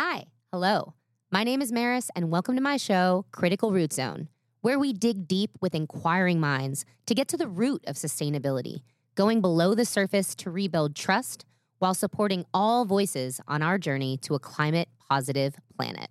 Hi, 0.00 0.26
hello. 0.52 0.94
My 1.32 1.42
name 1.42 1.60
is 1.60 1.72
Maris, 1.72 2.08
and 2.14 2.30
welcome 2.30 2.54
to 2.54 2.62
my 2.62 2.76
show, 2.76 3.24
Critical 3.32 3.72
Root 3.72 3.92
Zone, 3.92 4.28
where 4.60 4.78
we 4.78 4.92
dig 4.92 5.26
deep 5.26 5.50
with 5.60 5.74
inquiring 5.74 6.38
minds 6.38 6.84
to 7.06 7.16
get 7.16 7.26
to 7.26 7.36
the 7.36 7.48
root 7.48 7.82
of 7.84 7.96
sustainability, 7.96 8.82
going 9.16 9.40
below 9.40 9.74
the 9.74 9.84
surface 9.84 10.36
to 10.36 10.52
rebuild 10.52 10.94
trust 10.94 11.44
while 11.80 11.94
supporting 11.94 12.44
all 12.54 12.84
voices 12.84 13.40
on 13.48 13.60
our 13.60 13.76
journey 13.76 14.16
to 14.18 14.36
a 14.36 14.38
climate 14.38 14.88
positive 15.08 15.56
planet. 15.76 16.10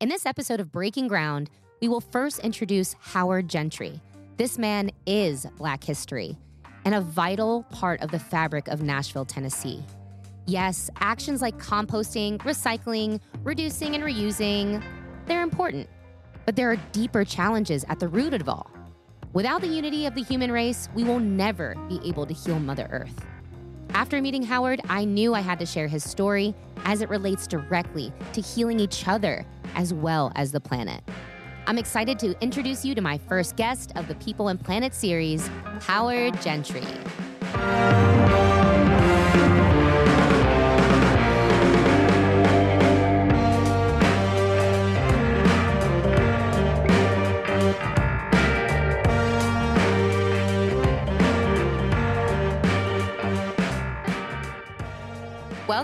In 0.00 0.08
this 0.08 0.26
episode 0.26 0.58
of 0.58 0.72
Breaking 0.72 1.06
Ground, 1.06 1.50
we 1.80 1.86
will 1.86 2.00
first 2.00 2.40
introduce 2.40 2.96
Howard 2.98 3.46
Gentry. 3.48 4.00
This 4.38 4.58
man 4.58 4.90
is 5.06 5.46
Black 5.56 5.84
history 5.84 6.36
and 6.84 6.96
a 6.96 7.00
vital 7.00 7.62
part 7.70 8.02
of 8.02 8.10
the 8.10 8.18
fabric 8.18 8.66
of 8.66 8.82
Nashville, 8.82 9.24
Tennessee. 9.24 9.84
Yes, 10.46 10.90
actions 11.00 11.40
like 11.40 11.58
composting, 11.58 12.38
recycling, 12.38 13.20
reducing, 13.42 13.94
and 13.94 14.04
reusing, 14.04 14.82
they're 15.26 15.42
important. 15.42 15.88
But 16.44 16.54
there 16.54 16.70
are 16.70 16.76
deeper 16.92 17.24
challenges 17.24 17.84
at 17.88 17.98
the 17.98 18.08
root 18.08 18.34
of 18.34 18.48
all. 18.48 18.70
Without 19.32 19.62
the 19.62 19.66
unity 19.68 20.04
of 20.06 20.14
the 20.14 20.22
human 20.22 20.52
race, 20.52 20.88
we 20.94 21.02
will 21.02 21.18
never 21.18 21.74
be 21.88 21.98
able 22.04 22.26
to 22.26 22.34
heal 22.34 22.58
Mother 22.58 22.88
Earth. 22.92 23.24
After 23.94 24.20
meeting 24.20 24.42
Howard, 24.42 24.80
I 24.88 25.04
knew 25.04 25.34
I 25.34 25.40
had 25.40 25.58
to 25.60 25.66
share 25.66 25.88
his 25.88 26.04
story 26.04 26.54
as 26.84 27.00
it 27.00 27.08
relates 27.08 27.46
directly 27.46 28.12
to 28.34 28.40
healing 28.40 28.80
each 28.80 29.08
other 29.08 29.46
as 29.74 29.94
well 29.94 30.30
as 30.36 30.52
the 30.52 30.60
planet. 30.60 31.02
I'm 31.66 31.78
excited 31.78 32.18
to 32.18 32.38
introduce 32.42 32.84
you 32.84 32.94
to 32.94 33.00
my 33.00 33.16
first 33.16 33.56
guest 33.56 33.92
of 33.96 34.08
the 34.08 34.14
People 34.16 34.48
and 34.48 34.62
Planet 34.62 34.92
series, 34.94 35.48
Howard 35.80 36.40
Gentry. 36.42 36.84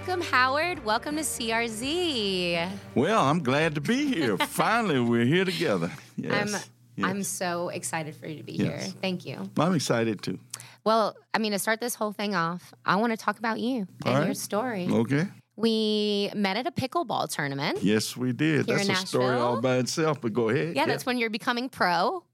Welcome, 0.01 0.23
Howard. 0.23 0.83
Welcome 0.83 1.17
to 1.17 1.23
CRZ. 1.23 2.71
Well, 2.95 3.21
I'm 3.23 3.43
glad 3.43 3.75
to 3.75 3.83
be 3.83 4.07
here. 4.07 4.39
Finally, 4.39 4.99
we're 5.01 5.27
here 5.27 5.45
together. 5.45 5.93
Yes. 6.17 6.33
I'm 6.33 6.49
yes. 6.49 6.71
I'm 7.03 7.23
so 7.23 7.69
excited 7.69 8.17
for 8.17 8.27
you 8.27 8.39
to 8.39 8.43
be 8.43 8.53
Yes. 8.53 8.85
here. 8.87 8.95
Thank 9.03 9.27
you. 9.27 9.51
I'm 9.59 9.75
excited 9.75 10.23
too. 10.23 10.39
Well, 10.85 11.17
I 11.35 11.39
mean, 11.39 11.53
to 11.53 11.59
start 11.59 11.83
this 11.83 11.95
whole 11.95 12.13
thing 12.13 12.35
off, 12.35 12.73
I 12.83 12.97
want 12.97 13.13
to 13.13 13.19
talk 13.19 13.39
about 13.39 13.61
you 13.61 13.87
All 14.07 14.13
and 14.13 14.19
right. 14.21 14.25
your 14.25 14.35
story. 14.35 14.89
Okay. 14.91 15.29
We 15.57 16.31
met 16.35 16.57
at 16.57 16.67
a 16.67 16.73
pickleball 16.73 17.29
tournament. 17.29 17.83
Yes, 17.83 18.17
we 18.17 18.33
did. 18.33 18.67
That's 18.69 18.89
a 18.89 18.95
story 19.07 19.37
all 19.37 19.61
by 19.61 19.77
itself, 19.77 20.19
but 20.23 20.33
go 20.33 20.49
ahead. 20.49 20.77
Yeah, 20.77 20.87
that's 20.87 21.05
when 21.05 21.19
you're 21.19 21.29
becoming 21.29 21.69
pro, 21.69 22.25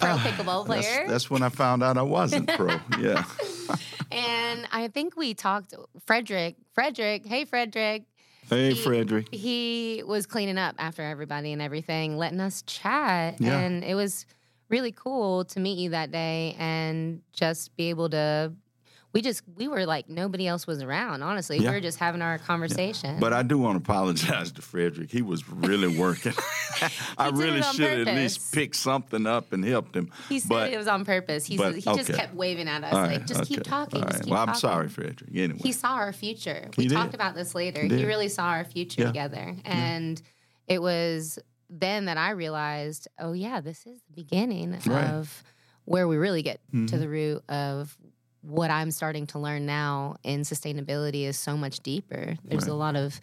pro 0.00 0.10
Ah, 0.10 0.18
pickleball 0.18 0.66
That's, 0.66 0.86
player. 0.86 1.08
that's 1.08 1.30
when 1.30 1.42
I 1.42 1.48
found 1.48 1.82
out 1.82 1.96
I 1.98 2.02
wasn't 2.02 2.48
pro. 2.48 2.68
Yeah. 2.98 3.24
and 4.10 4.66
I 4.72 4.88
think 4.88 5.16
we 5.16 5.34
talked, 5.34 5.74
Frederick, 6.06 6.56
Frederick, 6.74 7.26
hey, 7.26 7.44
Frederick. 7.44 8.04
Hey, 8.48 8.72
He- 8.74 8.80
Frederick. 8.82 9.28
He 9.32 10.02
was 10.06 10.26
cleaning 10.26 10.58
up 10.58 10.74
after 10.78 11.02
everybody 11.02 11.52
and 11.52 11.62
everything, 11.62 12.16
letting 12.16 12.40
us 12.40 12.62
chat. 12.62 13.40
Yeah. 13.40 13.58
And 13.58 13.84
it 13.84 13.94
was 13.94 14.26
really 14.68 14.92
cool 14.92 15.44
to 15.46 15.60
meet 15.60 15.78
you 15.78 15.90
that 15.90 16.10
day 16.10 16.56
and 16.58 17.20
just 17.32 17.76
be 17.76 17.90
able 17.90 18.10
to. 18.10 18.52
We 19.12 19.22
just 19.22 19.42
we 19.56 19.66
were 19.66 19.86
like 19.86 20.08
nobody 20.08 20.46
else 20.46 20.66
was 20.68 20.82
around. 20.82 21.22
Honestly, 21.22 21.58
Yeah. 21.58 21.70
we 21.70 21.76
were 21.76 21.80
just 21.80 21.98
having 21.98 22.22
our 22.22 22.38
conversation. 22.38 23.18
But 23.18 23.32
I 23.32 23.42
do 23.42 23.58
want 23.58 23.82
to 23.84 23.90
apologize 23.90 24.52
to 24.52 24.62
Frederick. 24.62 25.10
He 25.10 25.20
was 25.20 25.48
really 25.48 25.88
working. 25.98 26.32
I 27.18 27.30
really 27.30 27.60
should 27.62 28.06
at 28.06 28.14
least 28.14 28.54
pick 28.54 28.74
something 28.74 29.26
up 29.26 29.52
and 29.52 29.64
helped 29.64 29.96
him. 29.96 30.10
He 30.28 30.38
said 30.38 30.48
but, 30.48 30.72
it 30.72 30.76
was 30.78 30.86
on 30.86 31.04
purpose. 31.04 31.44
He 31.44 31.56
but- 31.56 31.74
said, 31.82 31.92
he 31.92 31.98
just 32.04 32.12
kept 32.12 32.34
waving 32.34 32.68
at 32.68 32.84
us 32.84 32.92
all 32.92 33.00
like, 33.02 33.10
right, 33.18 33.26
just 33.26 33.44
keep 33.46 33.64
talking. 33.64 34.00
Just 34.02 34.14
right. 34.14 34.22
keep 34.22 34.30
well, 34.32 34.46
I'm 34.48 34.54
sorry, 34.54 34.88
Frederick. 34.88 35.30
Anyway. 35.34 35.58
He 35.60 35.72
saw 35.72 35.94
our 35.94 36.12
future. 36.12 36.68
We 36.76 36.84
He 36.84 36.88
did. 36.88 36.94
talked 36.94 37.14
about 37.14 37.34
this 37.34 37.54
later. 37.54 37.82
He, 37.82 37.88
did. 37.88 38.06
really 38.06 38.28
saw 38.28 38.44
our 38.50 38.64
future 38.64 39.00
Yeah. 39.02 39.06
together, 39.08 39.56
and 39.64 40.22
it 40.68 40.80
was 40.80 41.38
then 41.68 42.04
that 42.06 42.16
I 42.16 42.30
realized, 42.30 43.08
oh 43.18 43.32
yeah, 43.32 43.60
this 43.60 43.86
is 43.86 44.00
the 44.08 44.12
beginning 44.14 44.72
Right. 44.86 45.04
of 45.10 45.42
where 45.84 46.06
we 46.06 46.16
really 46.16 46.42
get 46.42 46.60
to 46.72 46.76
Mhm. 46.76 46.98
the 47.00 47.08
root 47.08 47.42
of 47.48 47.96
what 48.42 48.70
I'm 48.70 48.90
starting 48.90 49.26
to 49.28 49.38
learn 49.38 49.66
now 49.66 50.16
in 50.22 50.40
sustainability 50.42 51.24
is 51.24 51.38
so 51.38 51.56
much 51.56 51.80
deeper. 51.80 52.36
There's 52.44 52.66
a 52.66 52.74
lot 52.74 52.96
of 52.96 53.20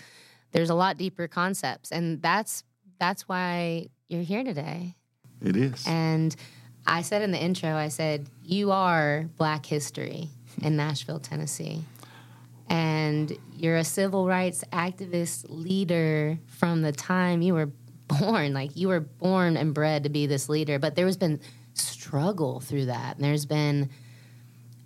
there's 0.52 0.70
a 0.70 0.76
lot 0.76 0.98
deeper 0.98 1.28
concepts, 1.28 1.92
and 1.92 2.22
that's 2.22 2.64
that's 3.00 3.28
why 3.28 3.88
you're 4.08 4.24
here 4.24 4.44
today. 4.44 4.96
it 5.42 5.56
is. 5.56 5.84
And 5.88 6.36
I 6.86 7.02
said 7.02 7.22
in 7.22 7.32
the 7.32 7.38
intro, 7.38 7.76
I 7.76 7.90
said, 7.90 8.30
You 8.42 8.72
are 8.72 9.30
Black 9.38 9.66
history 9.66 10.30
in 10.62 10.78
Nashville, 10.78 11.20
Tennessee. 11.20 11.84
And 12.70 13.38
you're 13.56 13.78
a 13.78 13.84
civil 13.84 14.28
rights 14.28 14.64
activist 14.74 15.46
leader 15.50 16.38
from 16.48 16.82
the 16.82 16.92
time 16.92 17.42
you 17.42 17.54
were 17.54 17.72
born. 18.08 18.54
Like 18.54 18.76
you 18.76 18.88
were 18.88 19.00
born 19.00 19.58
and 19.58 19.74
bred 19.74 20.04
to 20.04 20.10
be 20.10 20.26
this 20.28 20.50
leader, 20.50 20.80
but 20.80 20.96
there 20.96 21.06
has 21.06 21.18
been 21.18 21.40
struggle 21.74 22.60
through 22.60 22.86
that. 22.86 23.16
And 23.16 23.24
there's 23.24 23.46
been 23.46 23.90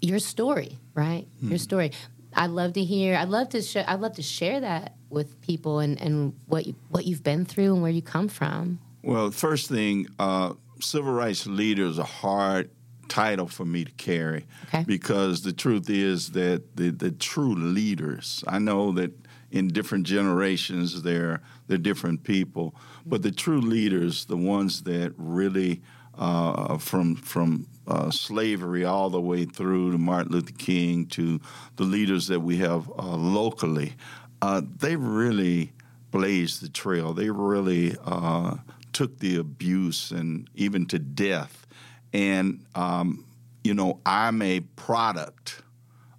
your 0.01 0.19
story, 0.19 0.79
right? 0.93 1.27
Your 1.41 1.57
story. 1.57 1.91
I'd 2.33 2.49
love 2.49 2.73
to 2.73 2.83
hear. 2.83 3.15
I'd 3.15 3.29
love 3.29 3.49
to. 3.49 3.61
Sh- 3.61 3.77
I'd 3.87 3.99
love 3.99 4.13
to 4.15 4.21
share 4.21 4.59
that 4.61 4.95
with 5.09 5.39
people 5.41 5.79
and, 5.79 5.99
and 6.01 6.33
what 6.47 6.65
you, 6.65 6.75
what 6.89 7.05
you've 7.05 7.23
been 7.23 7.45
through 7.45 7.73
and 7.73 7.81
where 7.81 7.91
you 7.91 8.01
come 8.01 8.27
from. 8.27 8.79
Well, 9.03 9.31
first 9.31 9.67
thing, 9.69 10.07
uh, 10.19 10.53
civil 10.79 11.11
rights 11.13 11.45
leader 11.45 11.85
is 11.85 11.97
a 11.97 12.03
hard 12.03 12.69
title 13.09 13.47
for 13.47 13.65
me 13.65 13.83
to 13.83 13.91
carry 13.93 14.45
Okay. 14.69 14.85
because 14.87 15.41
the 15.41 15.51
truth 15.51 15.89
is 15.89 16.29
that 16.31 16.77
the, 16.77 16.91
the 16.91 17.11
true 17.11 17.53
leaders, 17.55 18.41
I 18.47 18.57
know 18.59 18.93
that 18.93 19.11
in 19.51 19.67
different 19.67 20.05
generations 20.07 21.01
they're, 21.01 21.41
they're 21.67 21.77
different 21.77 22.23
people, 22.23 22.73
but 23.05 23.21
the 23.21 23.31
true 23.31 23.59
leaders, 23.59 24.23
the 24.25 24.37
ones 24.37 24.83
that 24.83 25.13
really 25.17 25.81
uh, 26.17 26.77
from 26.77 27.15
from 27.15 27.67
uh, 27.87 28.11
slavery 28.11 28.85
all 28.85 29.09
the 29.09 29.21
way 29.21 29.45
through 29.45 29.91
to 29.91 29.97
Martin 29.97 30.31
Luther 30.31 30.53
King 30.57 31.05
to 31.07 31.39
the 31.75 31.83
leaders 31.83 32.27
that 32.27 32.39
we 32.39 32.57
have 32.57 32.89
uh, 32.89 33.15
locally, 33.15 33.93
uh, 34.41 34.61
they 34.77 34.95
really 34.95 35.73
blazed 36.11 36.61
the 36.61 36.69
trail. 36.69 37.13
They 37.13 37.29
really 37.29 37.95
uh, 38.05 38.57
took 38.93 39.19
the 39.19 39.37
abuse 39.37 40.11
and 40.11 40.49
even 40.55 40.85
to 40.87 40.99
death. 40.99 41.65
And 42.13 42.65
um, 42.75 43.25
you 43.63 43.73
know, 43.73 43.99
I'm 44.05 44.41
a 44.41 44.61
product 44.61 45.61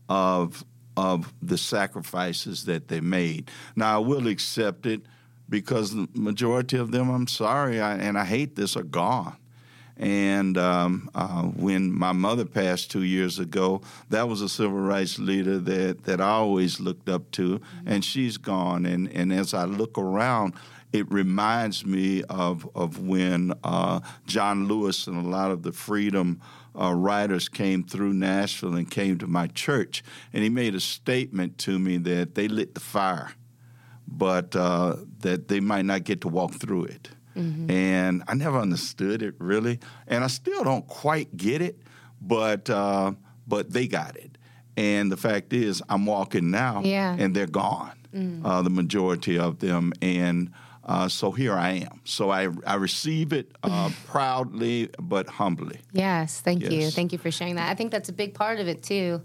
of 0.09 0.65
of 0.97 1.33
the 1.41 1.57
sacrifices 1.57 2.67
that 2.67 2.89
they 2.89 3.01
made. 3.01 3.51
Now 3.77 3.97
I 3.97 3.99
will 3.99 4.27
accept 4.27 4.85
it 4.85 5.03
because 5.49 5.95
the 5.95 6.09
majority 6.15 6.77
of 6.77 6.91
them, 6.91 7.11
I'm 7.11 7.27
sorry, 7.27 7.81
I, 7.81 7.95
and 7.95 8.19
I 8.19 8.25
hate 8.25 8.57
this, 8.57 8.77
are 8.77 8.83
gone. 8.83 9.37
And 10.03 10.59
um, 10.59 11.09
uh, 11.15 11.43
when 11.43 11.93
my 11.97 12.11
mother 12.11 12.45
passed 12.45 12.91
two 12.91 13.05
years 13.05 13.39
ago, 13.39 13.83
that 14.11 14.29
was 14.29 14.41
a 14.41 14.49
civil 14.49 14.81
rights 14.81 15.21
leader 15.21 15.61
that, 15.61 16.03
that 16.03 16.21
I 16.21 16.31
always 16.31 16.81
looked 16.81 17.09
up 17.09 17.31
to, 17.33 17.61
and 17.87 18.05
she's 18.05 18.37
gone. 18.37 18.85
And, 18.85 19.09
and 19.13 19.33
as 19.33 19.55
I 19.55 19.65
look 19.65 19.97
around, 19.97 20.55
it 20.93 21.09
reminds 21.09 21.87
me 21.87 22.25
of, 22.25 22.69
of 22.75 22.99
when 22.99 23.53
uh, 23.63 24.01
John 24.27 24.67
Lewis 24.67 25.07
and 25.07 25.25
a 25.25 25.29
lot 25.29 25.53
of 25.53 25.63
the 25.63 25.71
freedom 25.71 26.41
uh, 26.77 26.93
riders 26.93 27.49
came 27.49 27.85
through 27.85 28.13
Nashville 28.13 28.75
and 28.75 28.91
came 28.91 29.19
to 29.19 29.29
my 29.29 29.47
church. 29.47 30.03
And 30.33 30.43
he 30.43 30.49
made 30.49 30.75
a 30.75 30.81
statement 30.81 31.59
to 31.59 31.79
me 31.79 31.99
that 31.99 32.35
they 32.35 32.49
lit 32.49 32.75
the 32.75 32.81
fire, 32.81 33.35
but 34.09 34.57
uh, 34.57 34.97
that 35.21 35.47
they 35.47 35.61
might 35.61 35.85
not 35.85 36.03
get 36.03 36.23
to 36.23 36.29
walk 36.29 36.55
through 36.55 36.87
it. 36.87 37.11
And 37.35 38.23
I 38.29 38.35
never 38.35 38.59
understood 38.59 39.23
it 39.23 39.35
really, 39.39 39.79
and 40.07 40.23
I 40.25 40.27
still 40.29 40.65
don't 40.65 40.87
quite 40.87 41.37
get 41.37 41.63
it, 41.63 41.79
but 42.21 42.69
uh, 42.71 43.13
but 43.47 43.73
they 43.73 43.87
got 43.87 44.17
it. 44.17 44.39
And 44.77 45.11
the 45.13 45.17
fact 45.17 45.53
is, 45.53 45.83
I'm 45.89 46.07
walking 46.07 46.51
now, 46.51 46.83
Yeah. 46.83 47.15
and 47.19 47.35
they're 47.37 47.47
gone, 47.47 47.97
uh, 48.45 48.63
the 48.63 48.71
majority 48.71 49.39
of 49.39 49.59
them, 49.59 49.93
and 50.03 50.51
uh, 50.85 51.09
so 51.09 51.31
here 51.31 51.55
I 51.55 51.71
am. 51.89 52.01
So 52.05 52.31
I 52.31 52.49
I 52.67 52.75
receive 52.75 53.33
it 53.33 53.53
uh, 53.63 53.91
proudly 54.07 54.89
but 55.01 55.29
humbly. 55.29 55.81
Yes, 55.93 56.41
thank 56.41 56.63
you. 56.63 56.91
Thank 56.91 57.13
you 57.13 57.19
for 57.19 57.31
sharing 57.31 57.55
that. 57.57 57.71
I 57.71 57.75
think 57.75 57.93
that's 57.93 58.09
a 58.09 58.13
big 58.15 58.35
part 58.35 58.61
of 58.61 58.69
it 58.69 58.83
too, 58.83 59.23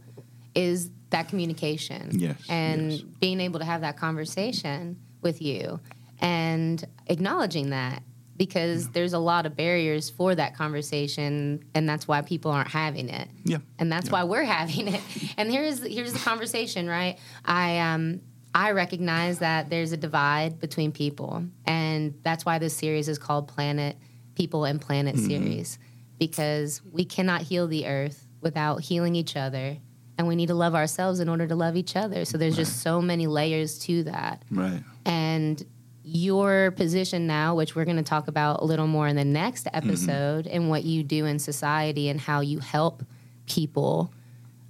is 0.55 0.91
that 1.09 1.29
communication. 1.29 2.09
Yes, 2.19 2.35
And 2.49 2.91
yes. 2.91 3.01
being 3.21 3.39
able 3.39 3.59
to 3.59 3.65
have 3.65 3.81
that 3.81 3.95
conversation 3.97 4.97
with 5.21 5.41
you 5.41 5.79
and 6.19 6.83
acknowledging 7.09 7.71
that 7.71 8.03
because 8.37 8.89
there's 8.89 9.13
a 9.13 9.19
lot 9.19 9.45
of 9.45 9.55
barriers 9.55 10.09
for 10.09 10.35
that 10.35 10.55
conversation 10.55 11.63
and 11.73 11.89
that's 11.89 12.07
why 12.07 12.21
people 12.21 12.51
aren't 12.51 12.69
having 12.69 13.09
it. 13.09 13.27
Yeah. 13.43 13.57
And 13.79 13.91
that's 13.91 14.11
why 14.11 14.23
we're 14.23 14.43
having 14.59 14.87
it. 14.87 15.01
And 15.37 15.51
here's 15.51 15.83
here's 15.83 16.13
the 16.13 16.19
conversation, 16.19 16.87
right? 16.87 17.17
I 17.43 17.79
um 17.79 18.21
I 18.53 18.71
recognize 18.71 19.39
that 19.39 19.69
there's 19.69 19.91
a 19.91 19.97
divide 19.97 20.59
between 20.59 20.91
people, 20.91 21.43
and 21.65 22.15
that's 22.23 22.43
why 22.43 22.57
this 22.57 22.75
series 22.75 23.07
is 23.07 23.19
called 23.19 23.47
Planet 23.47 23.97
People 24.35 24.65
and 24.65 24.81
Planet 24.81 25.15
mm-hmm. 25.15 25.27
Series 25.27 25.77
because 26.17 26.81
we 26.91 27.05
cannot 27.05 27.41
heal 27.41 27.67
the 27.67 27.85
earth 27.85 28.25
without 28.41 28.81
healing 28.81 29.15
each 29.15 29.35
other 29.35 29.77
and 30.17 30.27
we 30.27 30.35
need 30.35 30.47
to 30.47 30.55
love 30.55 30.73
ourselves 30.73 31.19
in 31.19 31.29
order 31.29 31.47
to 31.47 31.55
love 31.55 31.75
each 31.75 31.95
other. 31.95 32.25
So 32.25 32.37
there's 32.37 32.53
right. 32.53 32.65
just 32.65 32.81
so 32.81 33.01
many 33.01 33.27
layers 33.27 33.77
to 33.79 34.03
that. 34.03 34.43
Right. 34.49 34.83
And 35.05 35.63
your 36.07 36.71
position 36.71 37.27
now, 37.27 37.55
which 37.55 37.75
we're 37.75 37.85
going 37.85 37.97
to 37.97 38.03
talk 38.03 38.27
about 38.27 38.61
a 38.61 38.65
little 38.65 38.87
more 38.87 39.07
in 39.07 39.15
the 39.15 39.25
next 39.25 39.65
mm-hmm. 39.65 39.77
episode, 39.89 40.45
mm-hmm. 40.45 40.55
and 40.55 40.69
what 40.69 40.83
you 40.83 41.03
do 41.03 41.25
in 41.25 41.39
society 41.39 42.09
and 42.09 42.19
how 42.19 42.41
you 42.41 42.59
help 42.59 43.03
people, 43.45 44.11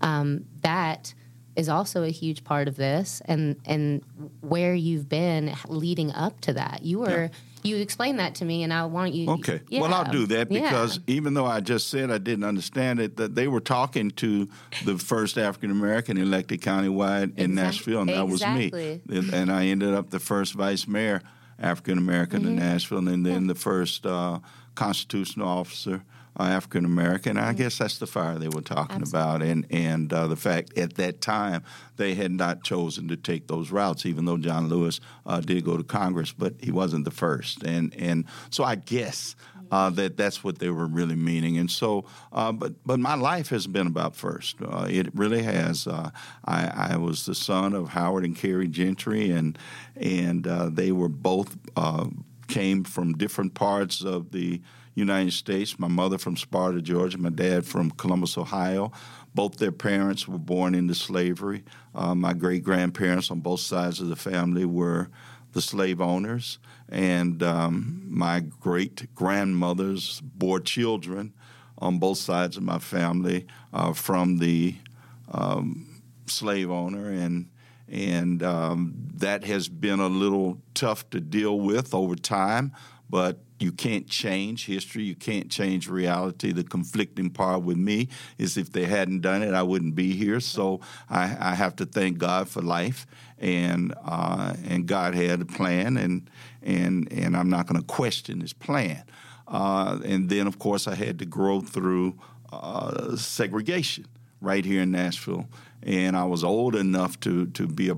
um, 0.02 0.46
that 0.62 1.14
is 1.56 1.70
also 1.70 2.04
a 2.04 2.10
huge 2.10 2.44
part 2.44 2.68
of 2.68 2.76
this, 2.76 3.22
and 3.26 3.56
and 3.66 4.04
where 4.42 4.74
you've 4.74 5.10
been 5.10 5.54
leading 5.68 6.12
up 6.12 6.40
to 6.42 6.54
that. 6.54 6.84
You 6.84 7.00
were. 7.00 7.24
Yeah 7.26 7.38
you 7.68 7.78
explain 7.78 8.18
that 8.18 8.36
to 8.36 8.46
me, 8.46 8.64
and 8.64 8.74
I 8.74 8.86
want 8.86 9.14
you. 9.14 9.30
Okay. 9.32 9.62
Yeah. 9.70 9.82
Well, 9.82 9.94
I'll 9.94 10.12
do 10.12 10.26
that 10.28 10.50
because 10.50 10.98
yeah. 10.98 11.16
even 11.16 11.34
though 11.34 11.46
I 11.46 11.60
just 11.60 11.90
said 11.90 12.10
I 12.10 12.18
didn't 12.18 12.46
understand 12.46 13.00
it, 13.00 13.18
that 13.18 13.36
they 13.36 13.48
were 13.48 13.60
talking 13.60 14.12
to 14.12 14.48
the 14.86 14.98
first 14.98 15.38
African 15.38 15.72
American 15.72 16.18
elected 16.18 16.62
countywide 16.62 17.38
in 17.38 17.52
exactly. 17.52 17.56
Nashville, 17.56 18.02
and 18.02 18.10
that 18.10 18.26
exactly. 18.26 19.02
was 19.08 19.24
me. 19.24 19.38
And 19.38 19.52
I 19.52 19.66
ended 19.66 19.94
up 19.94 20.10
the 20.10 20.20
first 20.20 20.54
vice 20.54 20.88
mayor 20.88 21.22
African 21.60 21.98
American 21.98 22.42
mm-hmm. 22.42 22.50
in 22.50 22.56
Nashville, 22.58 23.08
and 23.08 23.26
then 23.26 23.42
yeah. 23.44 23.48
the 23.48 23.56
first 23.56 24.06
uh, 24.06 24.40
constitutional 24.76 25.48
officer 25.48 26.04
African 26.46 26.86
American. 26.86 27.38
I 27.38 27.50
mm-hmm. 27.50 27.58
guess 27.58 27.78
that's 27.78 27.98
the 27.98 28.08
fire 28.08 28.38
they 28.38 28.50
were 28.50 28.62
talking 28.62 29.02
Absolutely. 29.02 29.20
about, 29.20 29.42
and 29.42 29.66
and 29.70 30.14
uh, 30.14 30.28
the 30.28 30.36
fact 30.36 30.78
at 30.78 30.96
that 30.96 31.22
time 31.22 31.64
they 31.98 32.14
had 32.16 32.32
not 32.32 32.64
chosen 32.64 33.08
to 33.08 33.18
take 33.18 33.48
those 33.48 33.72
routes, 33.72 34.06
even 34.06 34.26
though 34.26 34.38
John 34.38 34.70
Lewis 34.70 35.00
uh, 35.26 35.42
did 35.42 35.66
go 35.66 35.78
to 35.78 35.84
Congress, 35.84 36.32
but 36.32 36.54
he 36.62 36.72
wasn't 36.72 37.06
the 37.06 37.12
first, 37.12 37.64
and 37.64 37.94
and 37.96 38.26
so 38.50 38.64
I 38.64 38.76
guess. 38.76 39.36
Uh, 39.70 39.90
that 39.90 40.16
that's 40.16 40.46
what 40.46 40.60
they 40.60 40.70
were 40.70 40.88
really 40.88 41.18
meaning, 41.18 41.58
and 41.58 41.70
so, 41.70 42.06
uh, 42.32 42.54
but 42.54 42.72
but 42.86 43.02
my 43.02 43.16
life 43.16 43.50
has 43.50 43.68
been 43.68 43.86
about 43.86 44.16
first. 44.16 44.56
Uh, 44.62 44.88
it 44.90 45.14
really 45.14 45.44
has. 45.44 45.86
Uh, 45.86 46.10
I, 46.46 46.92
I, 46.94 46.96
was 46.96 47.26
the 47.26 47.36
son 47.36 47.74
of 47.74 47.90
Howard 47.90 48.24
and 48.24 48.34
Carrie 48.34 48.70
Gentry, 48.70 49.30
and 49.30 49.58
and 49.98 50.48
uh, 50.48 50.70
they 50.70 50.94
were 50.94 51.10
both 51.10 51.58
uh, 51.76 52.06
came 52.48 52.86
from 52.86 53.18
different 53.18 53.56
parts 53.56 54.02
of 54.04 54.32
the 54.32 54.62
United 54.98 55.32
States. 55.32 55.78
My 55.78 55.88
mother 55.88 56.18
from 56.18 56.36
Sparta, 56.36 56.82
Georgia. 56.82 57.20
My 57.20 57.30
dad 57.30 57.66
from 57.66 57.92
Columbus, 57.92 58.38
Ohio. 58.38 58.92
Both 59.36 59.58
their 59.58 59.72
parents 59.72 60.28
were 60.28 60.40
born 60.40 60.74
into 60.74 60.96
slavery. 60.96 61.64
Uh, 61.94 62.16
my 62.16 62.34
great 62.34 62.64
grandparents 62.64 63.30
on 63.30 63.40
both 63.40 63.60
sides 63.60 64.02
of 64.02 64.10
the 64.10 64.16
family 64.16 64.66
were 64.66 65.10
the 65.54 65.62
slave 65.62 66.02
owners, 66.02 66.60
and 66.90 67.42
um, 67.44 68.04
my 68.08 68.40
great 68.40 69.14
grandmothers 69.14 70.22
bore 70.22 70.60
children 70.60 71.34
on 71.78 72.00
both 72.00 72.18
sides 72.18 72.58
of 72.58 72.64
my 72.64 72.80
family 72.80 73.46
uh, 73.74 73.94
from 73.94 74.40
the 74.40 74.76
um, 75.32 76.02
slave 76.26 76.70
owner 76.72 77.10
and 77.10 77.50
and 77.90 78.44
um, 78.44 78.94
that 79.14 79.46
has 79.46 79.70
been 79.70 80.02
a 80.02 80.08
little 80.08 80.62
tough 80.74 81.10
to 81.10 81.22
deal 81.22 81.60
with 81.60 81.94
over 81.94 82.16
time 82.16 82.74
but 83.10 83.40
you 83.60 83.72
can't 83.72 84.08
change 84.08 84.66
history. 84.66 85.04
You 85.04 85.16
can't 85.16 85.50
change 85.50 85.88
reality. 85.88 86.52
The 86.52 86.64
conflicting 86.64 87.30
part 87.30 87.64
with 87.64 87.78
me 87.78 88.10
is 88.38 88.58
if 88.58 88.72
they 88.72 88.86
hadn't 88.86 89.22
done 89.22 89.42
it, 89.42 89.54
I 89.54 89.64
wouldn't 89.64 89.96
be 89.96 90.14
here. 90.14 90.40
So 90.40 90.82
I, 91.10 91.36
I 91.40 91.56
have 91.56 91.76
to 91.78 91.86
thank 91.86 92.18
God 92.18 92.48
for 92.50 92.62
life, 92.62 93.08
and 93.40 93.94
uh, 94.06 94.54
and 94.66 94.86
God 94.86 95.16
had 95.16 95.42
a 95.42 95.46
plan, 95.46 95.98
and 95.98 96.30
and 96.62 97.12
and 97.12 97.36
I'm 97.36 97.50
not 97.50 97.68
going 97.68 97.82
to 97.82 97.88
question 97.88 98.42
His 98.42 98.54
plan. 98.54 99.04
Uh, 99.48 100.00
and 100.04 100.30
then, 100.30 100.46
of 100.46 100.60
course, 100.60 100.88
I 100.88 100.96
had 100.96 101.20
to 101.20 101.26
grow 101.26 101.62
through 101.62 102.20
uh, 102.52 103.16
segregation 103.16 104.06
right 104.42 104.66
here 104.66 104.82
in 104.82 104.92
Nashville, 104.92 105.48
and 105.82 106.16
I 106.16 106.26
was 106.26 106.44
old 106.44 106.76
enough 106.76 107.20
to 107.22 107.48
to 107.48 107.68
be 107.68 107.90
a 107.90 107.98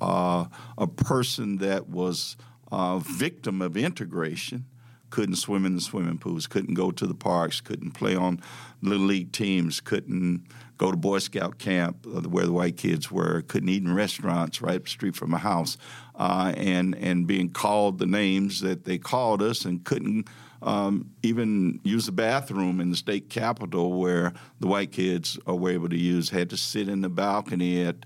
uh, 0.00 0.46
a 0.76 0.86
person 0.86 1.58
that 1.58 1.88
was 1.88 2.36
a 2.72 3.00
victim 3.00 3.62
of 3.62 3.76
integration 3.76 4.64
couldn't 5.10 5.36
swim 5.36 5.66
in 5.66 5.74
the 5.74 5.80
swimming 5.80 6.18
pools, 6.18 6.46
couldn't 6.46 6.74
go 6.74 6.90
to 6.90 7.06
the 7.06 7.14
parks, 7.14 7.60
couldn't 7.60 7.92
play 7.92 8.14
on 8.14 8.40
little 8.82 9.06
league 9.06 9.32
teams, 9.32 9.80
couldn't 9.80 10.46
go 10.78 10.90
to 10.90 10.96
Boy 10.96 11.18
Scout 11.18 11.58
camp 11.58 12.06
uh, 12.06 12.22
where 12.22 12.46
the 12.46 12.52
white 12.52 12.76
kids 12.76 13.10
were, 13.10 13.42
couldn't 13.42 13.68
eat 13.68 13.82
in 13.82 13.94
restaurants 13.94 14.62
right 14.62 14.76
up 14.76 14.84
the 14.84 14.88
street 14.88 15.14
from 15.14 15.30
my 15.30 15.38
house, 15.38 15.76
uh, 16.14 16.52
and 16.56 16.94
and 16.96 17.26
being 17.26 17.50
called 17.50 17.98
the 17.98 18.06
names 18.06 18.60
that 18.60 18.84
they 18.84 18.96
called 18.96 19.42
us, 19.42 19.64
and 19.64 19.84
couldn't 19.84 20.26
um, 20.62 21.10
even 21.22 21.80
use 21.82 22.06
the 22.06 22.12
bathroom 22.12 22.80
in 22.80 22.90
the 22.90 22.96
state 22.96 23.28
capitol 23.28 23.98
where 23.98 24.32
the 24.60 24.66
white 24.66 24.92
kids 24.92 25.38
were 25.46 25.70
able 25.70 25.88
to 25.88 25.98
use. 25.98 26.30
Had 26.30 26.50
to 26.50 26.56
sit 26.56 26.88
in 26.88 27.00
the 27.00 27.08
balcony 27.08 27.82
at 27.84 27.96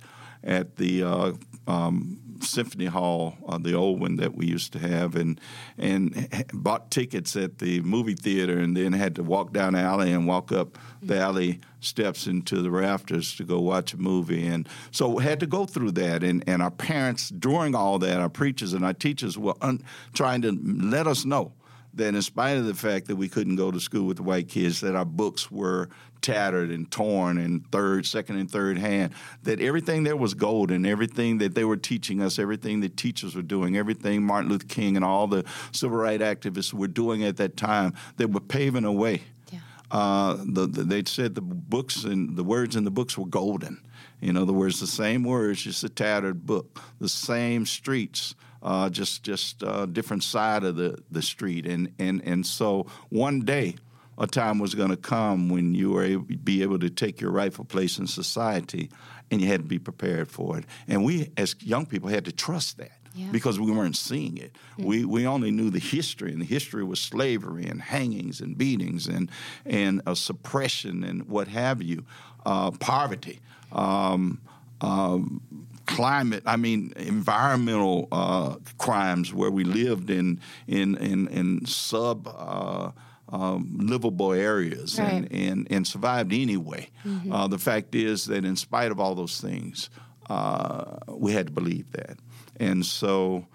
at 0.42 0.76
the 0.76 1.02
uh, 1.02 1.32
um, 1.66 2.18
Symphony 2.40 2.86
Hall, 2.86 3.36
uh, 3.46 3.58
the 3.58 3.74
old 3.74 4.00
one 4.00 4.16
that 4.16 4.34
we 4.34 4.46
used 4.46 4.72
to 4.72 4.78
have, 4.78 5.16
and 5.16 5.40
and 5.78 6.46
bought 6.52 6.90
tickets 6.90 7.36
at 7.36 7.58
the 7.58 7.80
movie 7.82 8.14
theater, 8.14 8.58
and 8.58 8.76
then 8.76 8.92
had 8.92 9.14
to 9.16 9.22
walk 9.22 9.52
down 9.52 9.74
the 9.74 9.80
alley 9.80 10.12
and 10.12 10.26
walk 10.26 10.52
up 10.52 10.78
the 11.02 11.18
alley 11.18 11.60
steps 11.80 12.26
into 12.26 12.62
the 12.62 12.70
rafters 12.70 13.34
to 13.36 13.44
go 13.44 13.60
watch 13.60 13.94
a 13.94 13.96
movie, 13.98 14.46
and 14.46 14.68
so 14.90 15.18
had 15.18 15.40
to 15.40 15.46
go 15.46 15.66
through 15.66 15.92
that. 15.92 16.22
And 16.22 16.44
and 16.46 16.62
our 16.62 16.70
parents 16.70 17.28
during 17.28 17.74
all 17.74 17.98
that, 17.98 18.20
our 18.20 18.28
preachers 18.28 18.72
and 18.72 18.84
our 18.84 18.94
teachers 18.94 19.38
were 19.38 19.54
un- 19.60 19.82
trying 20.12 20.42
to 20.42 20.52
let 20.62 21.06
us 21.06 21.24
know 21.24 21.52
that 21.96 22.14
in 22.14 22.22
spite 22.22 22.56
of 22.56 22.66
the 22.66 22.74
fact 22.74 23.06
that 23.06 23.16
we 23.16 23.28
couldn't 23.28 23.56
go 23.56 23.70
to 23.70 23.80
school 23.80 24.06
with 24.06 24.16
the 24.18 24.22
white 24.22 24.48
kids, 24.48 24.80
that 24.80 24.96
our 24.96 25.04
books 25.04 25.50
were 25.50 25.88
tattered 26.20 26.70
and 26.70 26.90
torn 26.90 27.36
and 27.36 27.70
third, 27.70 28.06
second, 28.06 28.38
and 28.38 28.50
third 28.50 28.78
hand, 28.78 29.12
that 29.42 29.60
everything 29.60 30.04
there 30.04 30.16
was 30.16 30.32
gold 30.32 30.70
and 30.70 30.86
everything 30.86 31.38
that 31.38 31.54
they 31.54 31.64
were 31.64 31.76
teaching 31.76 32.22
us, 32.22 32.38
everything 32.38 32.80
that 32.80 32.96
teachers 32.96 33.36
were 33.36 33.42
doing, 33.42 33.76
everything 33.76 34.22
Martin 34.22 34.50
Luther 34.50 34.66
King 34.66 34.96
and 34.96 35.04
all 35.04 35.26
the 35.26 35.44
civil 35.72 35.98
rights 35.98 36.22
activists 36.22 36.72
were 36.72 36.88
doing 36.88 37.24
at 37.24 37.36
that 37.36 37.56
time, 37.56 37.92
they 38.16 38.24
were 38.24 38.40
paving 38.40 38.84
a 38.84 38.92
way. 38.92 39.22
Yeah. 39.52 39.58
Uh, 39.90 40.36
the, 40.46 40.66
the, 40.66 40.82
they 40.82 41.04
said 41.04 41.34
the 41.34 41.42
books 41.42 42.04
and 42.04 42.36
the 42.36 42.44
words 42.44 42.74
in 42.74 42.84
the 42.84 42.90
books 42.90 43.18
were 43.18 43.26
golden. 43.26 43.82
In 44.22 44.38
other 44.38 44.54
words, 44.54 44.80
the 44.80 44.86
same 44.86 45.24
words, 45.24 45.62
just 45.62 45.84
a 45.84 45.90
tattered 45.90 46.46
book, 46.46 46.80
the 46.98 47.08
same 47.10 47.66
streets, 47.66 48.34
uh, 48.64 48.88
just 48.88 49.22
just 49.22 49.62
uh, 49.62 49.86
different 49.86 50.24
side 50.24 50.64
of 50.64 50.76
the, 50.76 50.98
the 51.10 51.22
street. 51.22 51.66
And, 51.66 51.92
and, 51.98 52.22
and 52.24 52.46
so 52.46 52.86
one 53.10 53.40
day, 53.40 53.76
a 54.16 54.26
time 54.26 54.58
was 54.58 54.74
going 54.74 54.90
to 54.90 54.96
come 54.96 55.48
when 55.48 55.74
you 55.74 55.90
were 55.90 56.04
able, 56.04 56.24
be 56.42 56.62
able 56.62 56.78
to 56.78 56.88
take 56.88 57.20
your 57.20 57.30
rightful 57.30 57.64
place 57.64 57.98
in 57.98 58.06
society, 58.06 58.90
and 59.30 59.40
you 59.40 59.48
had 59.48 59.60
to 59.60 59.68
be 59.68 59.78
prepared 59.78 60.30
for 60.30 60.58
it. 60.58 60.64
And 60.88 61.04
we, 61.04 61.30
as 61.36 61.56
young 61.60 61.86
people, 61.86 62.08
had 62.08 62.24
to 62.24 62.32
trust 62.32 62.78
that. 62.78 62.92
Yeah. 63.16 63.28
Because 63.30 63.60
we 63.60 63.70
weren't 63.70 63.96
seeing 63.96 64.38
it, 64.38 64.52
mm-hmm. 64.72 64.86
we 64.86 65.04
we 65.04 65.24
only 65.24 65.52
knew 65.52 65.70
the 65.70 65.78
history, 65.78 66.32
and 66.32 66.40
the 66.40 66.46
history 66.46 66.82
was 66.82 67.00
slavery 67.00 67.64
and 67.64 67.80
hangings 67.80 68.40
and 68.40 68.58
beatings 68.58 69.06
and 69.06 69.30
and 69.64 70.02
uh, 70.04 70.14
suppression 70.14 71.04
and 71.04 71.28
what 71.28 71.46
have 71.46 71.80
you, 71.80 72.04
uh, 72.44 72.72
poverty. 72.72 73.38
Um, 73.70 74.40
um, 74.80 75.40
climate, 75.86 76.42
I 76.46 76.56
mean, 76.56 76.92
environmental 76.96 78.08
uh, 78.10 78.56
crimes 78.78 79.32
where 79.32 79.50
we 79.50 79.64
lived 79.64 80.10
in 80.10 80.40
in 80.66 80.96
in, 80.96 81.28
in 81.28 81.66
sub. 81.66 82.28
Uh, 82.28 82.92
um, 83.30 83.78
livable 83.80 84.32
areas 84.32 84.98
right. 84.98 85.12
and, 85.12 85.32
and, 85.32 85.66
and 85.70 85.86
survived 85.86 86.32
anyway. 86.32 86.88
Mm-hmm. 87.04 87.32
Uh, 87.32 87.48
the 87.48 87.58
fact 87.58 87.94
is 87.94 88.26
that 88.26 88.44
in 88.44 88.54
spite 88.54 88.92
of 88.92 89.00
all 89.00 89.14
those 89.14 89.40
things, 89.40 89.90
uh, 90.28 90.98
we 91.08 91.32
had 91.32 91.46
to 91.46 91.52
believe 91.52 91.90
that, 91.92 92.18
and 92.60 92.84
so 92.84 93.46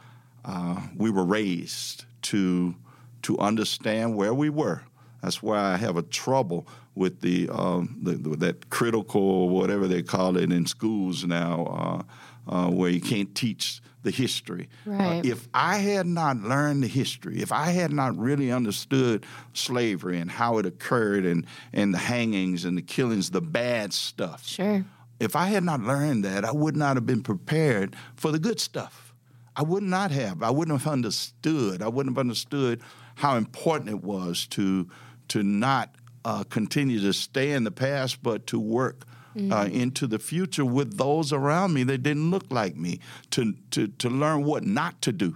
uh, 0.43 0.81
we 0.95 1.09
were 1.09 1.24
raised 1.24 2.05
to 2.24 2.75
to 3.21 3.38
understand 3.39 4.15
where 4.15 4.33
we 4.33 4.50
were. 4.50 4.81
That's 5.21 5.41
why 5.41 5.59
I 5.59 5.77
have 5.77 5.98
a 5.98 6.01
trouble 6.01 6.67
with 7.00 7.22
the, 7.22 7.50
um, 7.50 7.98
the, 8.03 8.12
the 8.12 8.36
that 8.36 8.70
critical 8.70 9.50
whatever 9.50 9.88
they 9.88 10.03
call 10.03 10.36
it 10.36 10.51
in 10.51 10.65
schools 10.65 11.25
now, 11.25 12.06
uh, 12.48 12.53
uh, 12.53 12.70
where 12.70 12.89
you 12.89 13.00
can't 13.00 13.34
teach 13.34 13.82
the 14.03 14.12
history. 14.12 14.68
Uh, 14.86 14.91
right. 14.91 15.18
Uh, 15.20 15.22
if 15.24 15.48
I 15.53 15.77
had 15.77 16.06
not 16.06 16.38
learned 16.38 16.84
the 16.84 16.88
history, 16.88 17.41
if 17.41 17.53
I 17.53 17.68
had 17.68 17.94
not 17.94 18.18
really 18.18 18.51
understood 18.51 19.25
slavery 19.53 20.20
and 20.20 20.29
how 20.29 20.58
it 20.58 20.65
occurred 20.65 21.25
and, 21.25 21.46
and 21.72 21.94
the 21.94 22.00
hangings 22.00 22.65
and 22.65 22.77
the 22.77 22.82
killings, 22.82 23.32
the 23.32 23.41
bad 23.41 23.94
stuff. 23.94 24.46
Sure. 24.46 24.84
If 25.22 25.36
I 25.38 25.48
had 25.48 25.63
not 25.63 25.79
learned 25.79 26.25
that, 26.25 26.44
I 26.44 26.51
would 26.51 26.75
not 26.75 26.98
have 26.98 27.06
been 27.06 27.24
prepared 27.24 27.96
for 28.15 28.32
the 28.32 28.39
good 28.39 28.60
stuff. 28.60 29.13
I 29.56 29.63
would 29.63 29.84
not 29.84 30.12
have. 30.12 30.44
I 30.44 30.50
wouldn't 30.50 30.82
have 30.82 30.91
understood. 30.91 31.82
I 31.82 31.88
wouldn't 31.88 32.15
have 32.15 32.20
understood 32.22 32.82
how 33.15 33.38
important 33.38 33.89
it 33.89 34.03
was 34.03 34.48
to 34.48 34.89
to 35.29 35.44
not 35.44 35.94
uh, 36.25 36.43
continue 36.43 36.99
to 37.01 37.13
stay 37.13 37.51
in 37.51 37.63
the 37.63 37.71
past, 37.71 38.21
but 38.23 38.47
to 38.47 38.59
work 38.59 39.05
uh, 39.51 39.69
into 39.71 40.05
the 40.07 40.19
future 40.19 40.65
with 40.65 40.97
those 40.97 41.31
around 41.31 41.73
me 41.73 41.83
that 41.83 41.99
didn't 42.03 42.29
look 42.29 42.51
like 42.51 42.75
me, 42.75 42.99
to 43.31 43.53
to 43.71 43.88
to 43.88 44.09
learn 44.09 44.43
what 44.43 44.63
not 44.63 45.01
to 45.03 45.11
do. 45.11 45.35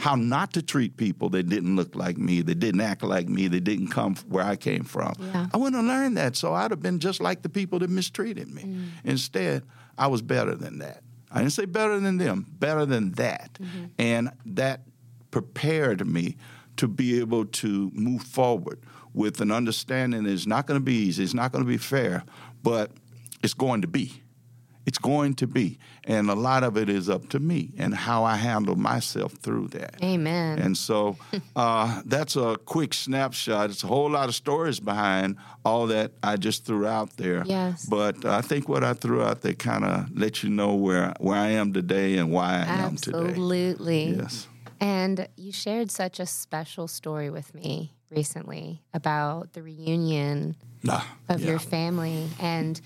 How 0.00 0.14
not 0.14 0.52
to 0.52 0.62
treat 0.62 0.96
people 0.96 1.30
that 1.30 1.48
didn't 1.48 1.74
look 1.74 1.96
like 1.96 2.16
me, 2.16 2.42
that 2.42 2.60
didn't 2.60 2.80
act 2.80 3.02
like 3.02 3.28
me, 3.28 3.48
that 3.48 3.64
didn't 3.64 3.88
come 3.88 4.14
where 4.28 4.44
I 4.44 4.54
came 4.54 4.84
from. 4.84 5.14
Yeah. 5.18 5.48
I 5.52 5.56
wouldn't 5.56 5.74
have 5.82 5.84
learned 5.84 6.16
that, 6.16 6.36
so 6.36 6.54
I'd 6.54 6.70
have 6.70 6.80
been 6.80 7.00
just 7.00 7.20
like 7.20 7.42
the 7.42 7.48
people 7.48 7.80
that 7.80 7.90
mistreated 7.90 8.48
me. 8.54 8.86
Instead, 9.04 9.64
I 9.96 10.06
was 10.06 10.22
better 10.22 10.54
than 10.54 10.78
that. 10.78 11.02
I 11.32 11.38
didn't 11.40 11.52
say 11.54 11.64
better 11.64 11.98
than 11.98 12.18
them, 12.18 12.46
better 12.58 12.86
than 12.86 13.12
that. 13.12 13.58
And 13.98 14.30
that 14.46 14.82
prepared 15.32 16.06
me 16.06 16.36
to 16.76 16.86
be 16.88 17.18
able 17.18 17.44
to 17.44 17.90
move 17.92 18.22
forward 18.22 18.78
with 19.18 19.40
an 19.40 19.50
understanding 19.50 20.22
that 20.22 20.30
it's 20.30 20.46
not 20.46 20.68
going 20.68 20.78
to 20.78 20.84
be 20.84 20.94
easy, 20.94 21.24
it's 21.24 21.34
not 21.34 21.50
going 21.50 21.64
to 21.64 21.68
be 21.68 21.76
fair, 21.76 22.22
but 22.62 22.92
it's 23.42 23.52
going 23.52 23.82
to 23.82 23.88
be. 23.88 24.22
It's 24.86 24.96
going 24.96 25.34
to 25.34 25.46
be. 25.48 25.78
And 26.04 26.30
a 26.30 26.34
lot 26.34 26.62
of 26.62 26.78
it 26.78 26.88
is 26.88 27.10
up 27.10 27.28
to 27.30 27.40
me 27.40 27.74
and 27.76 27.92
how 27.92 28.22
I 28.22 28.36
handle 28.36 28.76
myself 28.76 29.32
through 29.32 29.68
that. 29.68 29.96
Amen. 30.02 30.60
And 30.60 30.76
so 30.76 31.16
uh, 31.56 32.00
that's 32.06 32.36
a 32.36 32.58
quick 32.64 32.94
snapshot. 32.94 33.70
It's 33.70 33.82
a 33.82 33.88
whole 33.88 34.08
lot 34.08 34.28
of 34.28 34.36
stories 34.36 34.78
behind 34.78 35.36
all 35.64 35.88
that 35.88 36.12
I 36.22 36.36
just 36.36 36.64
threw 36.64 36.86
out 36.86 37.16
there. 37.16 37.42
Yes. 37.44 37.86
But 37.86 38.24
I 38.24 38.40
think 38.40 38.68
what 38.68 38.84
I 38.84 38.94
threw 38.94 39.20
out 39.22 39.42
there 39.42 39.52
kind 39.54 39.84
of 39.84 40.16
let 40.16 40.44
you 40.44 40.48
know 40.48 40.76
where 40.76 41.12
where 41.18 41.36
I 41.36 41.48
am 41.48 41.72
today 41.72 42.18
and 42.18 42.30
why 42.30 42.60
I 42.60 42.86
am 42.86 42.96
today. 42.96 43.18
Absolutely. 43.18 44.16
Yes. 44.16 44.46
And 44.80 45.28
you 45.36 45.50
shared 45.50 45.90
such 45.90 46.20
a 46.20 46.24
special 46.24 46.86
story 46.86 47.30
with 47.30 47.52
me 47.52 47.92
recently 48.10 48.82
about 48.94 49.52
the 49.52 49.62
reunion 49.62 50.56
Nah, 50.82 51.02
of 51.28 51.40
yeah. 51.40 51.50
your 51.50 51.58
family 51.58 52.28
and 52.38 52.80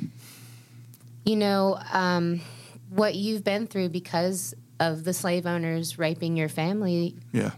you 1.25 1.37
know 1.37 1.79
um, 1.93 2.41
what 2.88 3.14
you've 3.14 3.45
been 3.45 3.67
through 3.67 3.91
because 3.91 4.55
of 4.81 5.05
the 5.05 5.12
slave 5.12 5.47
owners 5.47 5.99
raping 5.99 6.37
your 6.37 6.49
family 6.49 7.14
Yeah. 7.33 7.50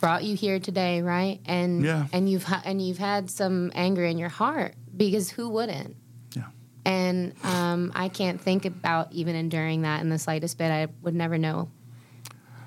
brought 0.00 0.24
you 0.24 0.34
here 0.36 0.58
today 0.58 1.02
right 1.02 1.38
and 1.44 1.84
Yeah. 1.84 2.06
and 2.12 2.28
you've 2.30 2.44
ha- 2.44 2.62
and 2.64 2.80
you've 2.80 2.98
had 2.98 3.30
some 3.30 3.70
anger 3.74 4.04
in 4.04 4.16
your 4.18 4.30
heart 4.30 4.74
because 4.96 5.30
who 5.30 5.50
wouldn't 5.50 5.96
Yeah. 6.34 6.44
and 6.86 7.34
um, 7.44 7.92
I 7.94 8.08
can't 8.08 8.40
think 8.40 8.64
about 8.64 9.12
even 9.12 9.36
enduring 9.36 9.82
that 9.82 10.00
in 10.00 10.08
the 10.08 10.18
slightest 10.18 10.56
bit. 10.58 10.70
I 10.70 10.88
would 11.02 11.14
never 11.14 11.36
know 11.38 11.68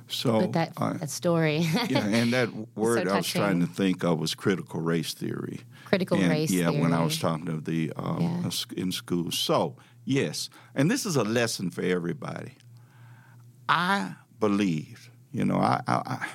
So 0.08 0.42
but 0.42 0.54
that 0.54 0.74
I- 0.78 0.94
that 0.94 1.10
story. 1.10 1.58
yeah, 1.90 2.06
and 2.06 2.34
that 2.34 2.50
word 2.76 3.08
I 3.08 3.18
was 3.18 3.28
trying 3.28 3.60
to 3.62 3.68
think 3.68 4.04
of 4.04 4.20
was 4.20 4.36
critical 4.36 4.80
race 4.80 5.14
theory. 5.14 5.62
Critical 5.86 6.18
And, 6.18 6.30
race 6.30 6.52
Yeah, 6.52 6.70
when 6.70 6.94
I 6.94 7.04
was 7.04 7.18
talking 7.20 7.46
to 7.46 7.60
the 7.62 7.92
um, 7.96 8.22
Yeah. 8.44 8.52
in 8.78 8.92
school. 8.92 9.32
So 9.32 9.76
yes, 10.04 10.50
and 10.76 10.90
this 10.92 11.06
is 11.06 11.16
a 11.16 11.24
lesson 11.24 11.72
for 11.72 11.82
everybody. 11.82 12.54
I 13.68 14.14
believed, 14.40 15.10
you 15.32 15.46
know, 15.46 15.58
I, 15.58 15.82
I 15.88 15.94
I 15.96 16.28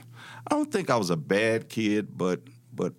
I 0.47 0.51
don't 0.55 0.71
think 0.73 0.91
I 0.91 0.97
was 0.97 1.11
a 1.11 1.17
bad 1.17 1.69
kid, 1.69 2.17
but 2.17 2.41
but 2.73 2.95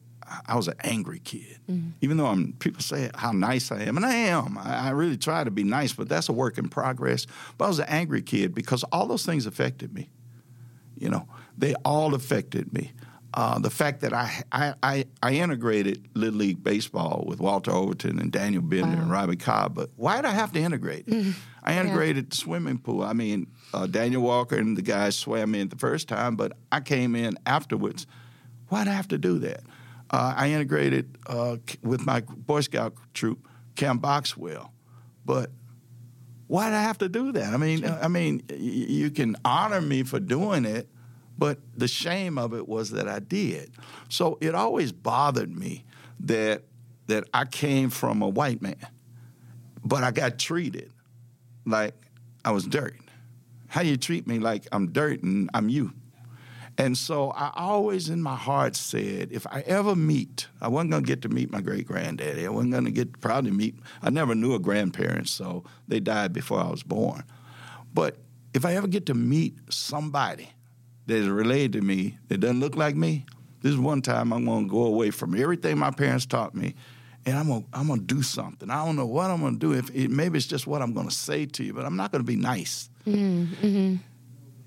I 0.48 0.56
was 0.56 0.68
an 0.70 0.76
angry 0.84 1.20
kid. 1.20 1.60
Mm-hmm. 1.70 1.90
Even 2.02 2.16
though 2.18 2.28
I'm, 2.28 2.54
people 2.54 2.82
say 2.82 3.10
how 3.16 3.32
nice 3.34 3.72
I 3.72 3.82
am, 3.84 3.98
and 3.98 4.06
I 4.06 4.14
am. 4.14 4.58
I, 4.58 4.88
I 4.88 4.90
really 4.92 5.18
try 5.18 5.44
to 5.44 5.52
be 5.52 5.64
nice, 5.66 5.92
but 5.92 6.08
that's 6.08 6.30
a 6.30 6.34
work 6.34 6.58
in 6.58 6.70
progress. 6.70 7.28
But 7.58 7.66
I 7.66 7.68
was 7.68 7.80
an 7.80 7.90
angry 7.90 8.22
kid 8.22 8.56
because 8.56 8.84
all 8.94 9.08
those 9.08 9.26
things 9.26 9.46
affected 9.46 9.94
me. 9.94 10.10
You 11.02 11.10
know, 11.10 11.28
they 11.58 11.74
all 11.84 12.14
affected 12.14 12.72
me. 12.74 12.92
Uh, 13.34 13.58
the 13.60 13.70
fact 13.70 14.02
that 14.02 14.12
I, 14.14 14.44
I 14.52 14.74
I 14.84 15.06
I 15.24 15.32
integrated 15.34 16.08
Little 16.14 16.40
League 16.40 16.64
baseball 16.64 17.24
with 17.26 17.40
Walter 17.40 17.72
Overton 17.72 18.20
and 18.20 18.30
Daniel 18.32 18.62
Bender 18.62 18.98
and 19.02 19.10
Robbie 19.10 19.38
Cobb, 19.38 19.74
but 19.74 19.90
why 19.96 20.18
did 20.18 20.26
I 20.26 20.32
have 20.32 20.52
to 20.54 20.60
integrate 20.60 21.06
it? 21.08 21.36
I 21.64 21.78
integrated 21.80 22.32
the 22.32 22.36
swimming 22.36 22.78
pool. 22.80 23.04
I 23.04 23.14
mean, 23.14 23.48
uh, 23.74 23.88
Daniel 23.88 24.22
Walker 24.22 24.58
and 24.58 24.76
the 24.78 24.82
guys 24.82 25.16
swam 25.16 25.56
in 25.56 25.70
the 25.70 25.78
first 25.78 26.08
time, 26.10 26.36
but 26.36 26.52
I 26.72 26.82
came 26.82 27.16
in 27.16 27.38
afterwards. 27.46 28.06
Why'd 28.68 28.88
I 28.88 28.94
have 28.94 29.08
to 29.10 29.18
do 29.18 29.40
that? 29.40 29.62
Uh, 30.10 30.34
I 30.36 30.50
integrated 30.52 31.18
uh, 31.28 31.58
with 31.84 32.06
my 32.06 32.20
Boy 32.22 32.62
Scout 32.62 32.96
troop, 33.14 33.48
Camp 33.76 34.02
Boxwell, 34.02 34.72
but 35.26 35.52
why'd 36.52 36.74
I 36.74 36.82
have 36.82 36.98
to 36.98 37.08
do 37.08 37.32
that? 37.32 37.54
I 37.54 37.58
mean, 37.58 37.86
I 37.86 38.10
mean, 38.10 38.44
you 38.50 39.10
can 39.10 39.38
honor 39.46 39.80
me 39.80 40.04
for 40.04 40.20
doing 40.20 40.66
it, 40.66 40.90
but 41.38 41.60
the 41.78 41.88
shame 41.88 42.38
of 42.38 42.54
it 42.54 42.68
was 42.68 42.92
that 42.92 43.08
I 43.08 43.20
did. 43.20 43.72
So 44.10 44.38
it 44.42 44.54
always 44.54 44.92
bothered 44.92 45.56
me 45.58 45.86
that 46.20 46.64
that 47.08 47.24
I 47.34 47.46
came 47.46 47.90
from 47.90 48.22
a 48.22 48.28
white 48.28 48.62
man, 48.62 48.86
but 49.86 50.04
I 50.04 50.12
got 50.12 50.38
treated 50.38 50.92
like 51.66 51.94
I 52.44 52.52
was 52.52 52.66
dirt. 52.66 52.98
How 53.68 53.82
you 53.82 53.96
treat 53.96 54.28
me 54.28 54.40
like 54.40 54.68
I'm 54.74 54.92
dirt 54.92 55.24
and 55.24 55.50
I'm 55.54 55.70
you? 55.70 55.94
And 56.78 56.98
so 56.98 57.32
I 57.32 57.52
always 57.56 58.10
in 58.10 58.22
my 58.22 58.36
heart 58.36 58.76
said, 58.76 59.30
if 59.32 59.46
I 59.48 59.62
ever 59.62 59.96
meet, 59.96 60.48
I 60.62 60.68
wasn't 60.68 60.92
going 60.92 61.04
to 61.04 61.08
get 61.08 61.22
to 61.24 61.30
meet 61.30 61.52
my 61.52 61.62
great 61.62 61.88
granddaddy. 61.88 62.46
I 62.46 62.50
wasn't 62.50 62.72
going 62.72 62.86
to 62.86 62.92
get 62.92 63.20
probably 63.20 63.52
meet. 63.52 63.76
I 64.02 64.10
never 64.10 64.34
knew 64.36 64.56
a 64.56 64.60
grandparents, 64.60 65.32
so 65.32 65.64
they 65.88 66.00
died 66.00 66.34
before 66.34 66.60
I 66.60 66.70
was 66.70 66.84
born. 66.84 67.24
But 67.94 68.18
if 68.54 68.66
I 68.66 68.76
ever 68.76 68.88
get 68.88 69.06
to 69.08 69.14
meet 69.14 69.58
somebody 69.70 70.50
that 71.08 71.16
is 71.16 71.28
related 71.28 71.74
to 71.74 71.82
me 71.82 72.18
that 72.30 72.40
doesn't 72.40 72.60
look 72.60 72.76
like 72.76 72.96
me, 72.96 73.26
this 73.62 73.74
is 73.74 73.78
one 73.78 74.02
time 74.02 74.34
I'm 74.34 74.46
going 74.46 74.66
to 74.66 74.72
go 74.72 74.86
away 74.86 75.12
from 75.12 75.40
everything 75.40 75.78
my 75.78 75.92
parents 75.92 76.26
taught 76.26 76.56
me, 76.56 76.74
and 77.26 77.38
I'm 77.38 77.48
to 77.48 77.64
I'm 77.74 77.88
to 77.88 78.00
do 78.00 78.24
something. 78.24 78.70
I 78.70 78.84
don't 78.84 78.96
know 78.96 79.06
what 79.06 79.30
I'm 79.30 79.42
going 79.42 79.54
to 79.54 79.60
do. 79.60 79.74
If 79.74 79.94
it, 79.96 80.10
maybe 80.10 80.38
it's 80.38 80.48
just 80.48 80.66
what 80.66 80.82
I'm 80.82 80.94
going 80.94 81.08
to 81.08 81.14
say 81.14 81.46
to 81.46 81.64
you, 81.64 81.74
but 81.74 81.86
I'm 81.86 81.96
not 81.96 82.12
going 82.12 82.24
to 82.24 82.28
be 82.28 82.38
nice. 82.38 82.90
Mm, 83.06 83.48
mm-hmm. 83.48 83.96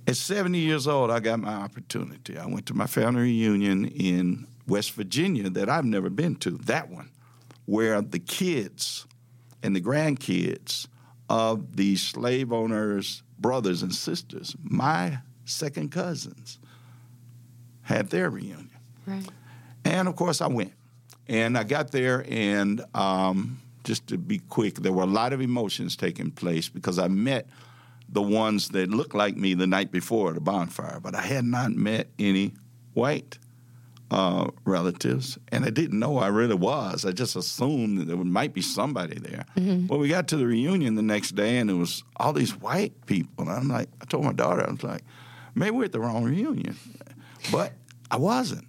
At 0.06 0.16
70 0.16 0.58
years 0.58 0.87
old, 0.87 1.11
I 1.11 1.20
got 1.20 1.40
my 1.40 1.54
opportunity. 1.54 2.37
I 2.37 2.46
went 2.46 2.66
to 2.66 2.75
my 2.75 2.87
family 2.87 3.23
reunion 3.23 3.87
in 3.87 4.46
West 4.66 4.92
Virginia 4.92 5.49
that 5.50 5.68
I've 5.68 5.84
never 5.84 6.11
been 6.11 6.37
to, 6.37 6.50
that 6.64 6.90
one, 6.90 7.11
where 7.64 8.02
the 8.02 8.18
kids 8.18 9.06
and 9.62 9.75
the 9.75 9.80
grandkids 9.80 10.87
of 11.30 11.76
the 11.76 11.96
slave 11.96 12.52
owners' 12.52 13.23
brothers 13.38 13.82
and 13.82 13.94
sisters, 13.94 14.54
my 14.62 15.18
second 15.46 15.90
cousins, 15.90 16.58
had 17.82 18.11
their 18.11 18.28
reunion. 18.28 18.70
right. 19.06 19.28
And 19.87 20.08
of 20.08 20.16
course, 20.16 20.40
I 20.40 20.46
went. 20.46 20.73
And 21.28 21.56
I 21.56 21.64
got 21.64 21.90
there, 21.90 22.26
and 22.28 22.84
um, 22.94 23.61
just 23.84 24.06
to 24.08 24.18
be 24.18 24.38
quick, 24.38 24.76
there 24.76 24.92
were 24.92 25.02
a 25.02 25.06
lot 25.06 25.32
of 25.32 25.40
emotions 25.40 25.96
taking 25.96 26.30
place 26.30 26.68
because 26.68 26.99
I 26.99 27.08
met 27.08 27.49
the 28.08 28.23
ones 28.23 28.68
that 28.70 28.90
looked 28.90 29.14
like 29.14 29.37
me 29.37 29.54
the 29.54 29.66
night 29.66 29.90
before 29.90 30.32
the 30.32 30.40
bonfire, 30.40 31.00
but 31.00 31.14
I 31.14 31.23
had 31.23 31.44
not 31.44 31.73
met 31.73 32.08
any 32.18 32.54
white 32.92 33.38
uh, 34.11 34.50
relatives, 34.64 35.38
and 35.50 35.64
I 35.64 35.70
didn't 35.70 35.99
know 35.99 36.18
I 36.18 36.28
really 36.28 36.54
was. 36.54 37.04
I 37.04 37.11
just 37.12 37.34
assumed 37.34 37.99
that 37.99 38.04
there 38.06 38.16
might 38.16 38.54
be 38.54 38.62
somebody 38.62 39.18
there. 39.18 39.44
Well, 39.88 39.99
we 39.99 40.08
got 40.08 40.28
to 40.28 40.37
the 40.37 40.46
reunion 40.46 40.94
the 40.94 41.02
next 41.02 41.32
day, 41.34 41.58
and 41.58 41.68
it 41.70 41.75
was 41.75 42.04
all 42.16 42.32
these 42.32 42.52
white 42.61 43.06
people. 43.06 43.49
And 43.49 43.50
I'm 43.50 43.68
like, 43.68 43.88
I 44.00 44.04
told 44.04 44.25
my 44.25 44.32
daughter, 44.32 44.64
I 44.66 44.70
was 44.70 44.84
like, 44.84 45.02
maybe 45.54 45.73
we're 45.73 45.87
at 45.87 45.92
the 45.92 46.00
wrong 46.00 46.23
reunion, 46.23 46.76
but 47.50 47.73
I 48.11 48.16
wasn't. 48.18 48.66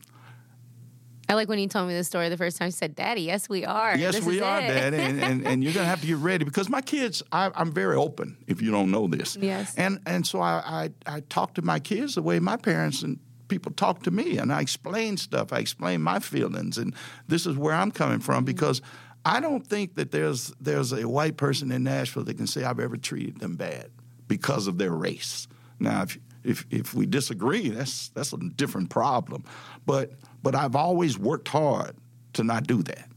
I 1.28 1.34
like 1.34 1.50
when 1.50 1.60
you 1.60 1.68
told 1.68 1.88
me 1.88 1.96
the 1.96 2.04
story 2.04 2.30
the 2.30 2.38
first 2.38 2.58
time. 2.58 2.68
You 2.68 2.72
said, 2.72 2.96
"Daddy, 2.96 3.22
yes, 3.22 3.50
we 3.50 3.66
are. 3.66 3.98
Yes, 3.98 4.16
This 4.16 4.26
we 4.26 4.42
are, 4.42 4.60
it." 4.62 4.68
Dad, 4.68 4.94
and, 4.94 5.20
and, 5.22 5.48
and 5.48 5.64
you're 5.64 5.74
gonna 5.74 5.86
have 5.88 6.02
to 6.02 6.08
get 6.08 6.18
ready 6.18 6.46
because 6.46 6.70
my 6.70 6.82
kids. 6.82 7.24
I, 7.32 7.52
I'm 7.56 7.72
very 7.72 7.96
open. 7.96 8.38
If 8.48 8.62
you 8.62 8.72
don't 8.72 8.92
know 8.92 9.08
this, 9.08 9.36
Yes. 9.36 9.74
and 9.76 10.00
and 10.06 10.26
so 10.28 10.40
I, 10.40 10.90
I 11.08 11.16
I 11.18 11.20
talk 11.22 11.56
to 11.56 11.62
my 11.62 11.80
kids 11.80 12.16
the 12.16 12.22
way 12.22 12.40
my 12.40 12.58
parents 12.58 13.02
and 13.02 13.20
people 13.48 13.72
talk 13.72 14.04
to 14.04 14.12
me, 14.12 14.38
and 14.38 14.52
I 14.54 14.62
explain 14.62 15.18
stuff. 15.18 15.52
I 15.54 15.60
explain 15.60 16.02
my 16.02 16.20
feelings, 16.20 16.78
and 16.78 16.94
this 17.28 17.46
is 17.46 17.58
where 17.58 17.74
I'm 17.74 17.92
coming 17.92 18.20
from 18.20 18.38
Mm-hmm. 18.38 18.46
because 18.46 18.82
I 19.26 19.40
don't 19.40 19.66
think 19.66 19.96
that 19.96 20.12
there's 20.12 20.54
there's 20.62 20.92
a 20.94 21.08
white 21.08 21.38
person 21.38 21.72
in 21.72 21.84
Nashville 21.84 22.24
that 22.26 22.38
can 22.38 22.48
say 22.48 22.64
I've 22.64 22.80
ever 22.80 22.98
treated 22.98 23.40
them 23.40 23.56
bad 23.56 23.90
because 24.28 24.68
of 24.68 24.78
their 24.78 24.92
race. 24.92 25.48
Now, 25.80 26.04
if 26.04 26.18
if 26.44 26.66
if 26.70 26.94
we 26.94 27.08
disagree, 27.08 27.70
that's 27.70 28.10
that's 28.10 28.34
a 28.34 28.38
different 28.38 28.92
problem. 28.92 29.44
But 29.88 30.12
but 30.46 30.56
I've 30.56 30.76
always 30.76 31.18
worked 31.18 31.48
hard 31.48 31.96
to 32.34 32.44
not 32.44 32.68
do 32.68 32.84
that. 32.84 33.10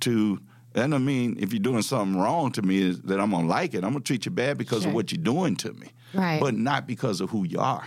To 0.00 0.40
that 0.72 0.88
don't 0.88 1.04
mean 1.04 1.36
if 1.38 1.52
you're 1.52 1.60
doing 1.60 1.82
something 1.82 2.18
wrong 2.18 2.50
to 2.52 2.62
me 2.62 2.78
is 2.78 3.02
that 3.02 3.20
I'm 3.20 3.30
gonna 3.32 3.46
like 3.46 3.74
it. 3.74 3.84
I'm 3.84 3.92
gonna 3.92 4.00
treat 4.00 4.24
you 4.24 4.30
bad 4.30 4.56
because 4.56 4.82
Sure. 4.82 4.88
of 4.88 4.94
what 4.94 5.12
you're 5.12 5.22
doing 5.22 5.54
to 5.56 5.72
me, 5.74 5.88
Right. 6.14 6.40
But 6.40 6.54
not 6.56 6.86
because 6.86 7.20
of 7.20 7.30
who 7.30 7.44
you 7.44 7.60
are. 7.60 7.86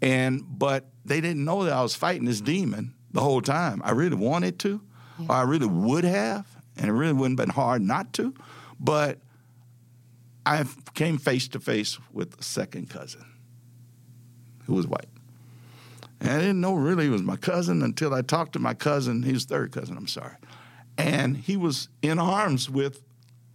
And 0.00 0.42
but 0.48 0.90
they 1.04 1.20
didn't 1.20 1.44
know 1.44 1.64
that 1.64 1.72
I 1.74 1.82
was 1.82 1.94
fighting 1.94 2.24
this 2.24 2.40
demon 2.40 2.94
the 3.12 3.20
whole 3.20 3.42
time. 3.42 3.82
I 3.84 3.90
really 3.92 4.16
wanted 4.16 4.58
to, 4.60 4.80
or 5.28 5.34
I 5.34 5.42
really 5.42 5.66
would 5.66 6.04
have, 6.04 6.46
and 6.76 6.86
it 6.88 6.92
really 6.92 7.12
wouldn't 7.12 7.38
have 7.38 7.46
been 7.48 7.54
hard 7.54 7.82
not 7.82 8.12
to. 8.14 8.32
But 8.80 9.18
I 10.46 10.64
came 10.94 11.18
face 11.18 11.48
to 11.48 11.60
face 11.60 11.98
with 12.12 12.38
a 12.40 12.42
second 12.42 12.88
cousin 12.90 13.24
who 14.66 14.74
was 14.74 14.86
white. 14.86 15.08
And 16.20 16.30
I 16.30 16.38
didn't 16.38 16.60
know 16.60 16.74
really 16.74 17.04
he 17.04 17.10
was 17.10 17.22
my 17.22 17.36
cousin 17.36 17.82
until 17.82 18.12
I 18.12 18.22
talked 18.22 18.54
to 18.54 18.58
my 18.58 18.74
cousin, 18.74 19.22
his 19.22 19.44
third 19.44 19.72
cousin, 19.72 19.96
I'm 19.96 20.08
sorry. 20.08 20.34
And 20.96 21.36
he 21.36 21.56
was 21.56 21.88
in 22.02 22.18
arms 22.18 22.68
with 22.68 23.02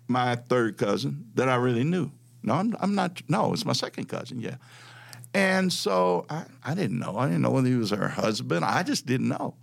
my 0.08 0.36
third 0.36 0.78
cousin 0.78 1.30
that 1.36 1.50
I 1.50 1.56
really 1.56 1.84
knew. 1.84 2.12
No, 2.42 2.54
I'm, 2.56 2.76
I'm 2.80 2.96
not. 2.96 3.22
No, 3.28 3.54
it's 3.54 3.66
my 3.66 3.74
second 3.74 4.06
cousin. 4.06 4.40
Yeah. 4.40 4.56
And 5.34 5.74
so 5.74 6.26
I, 6.30 6.46
I 6.64 6.76
didn't 6.76 7.00
know. 7.00 7.18
I 7.18 7.26
didn't 7.26 7.42
know 7.42 7.52
whether 7.52 7.68
he 7.68 7.76
was 7.76 7.90
her 7.90 8.10
husband. 8.10 8.64
I 8.64 8.84
just 8.84 9.06
didn't 9.06 9.30
know. 9.30 9.56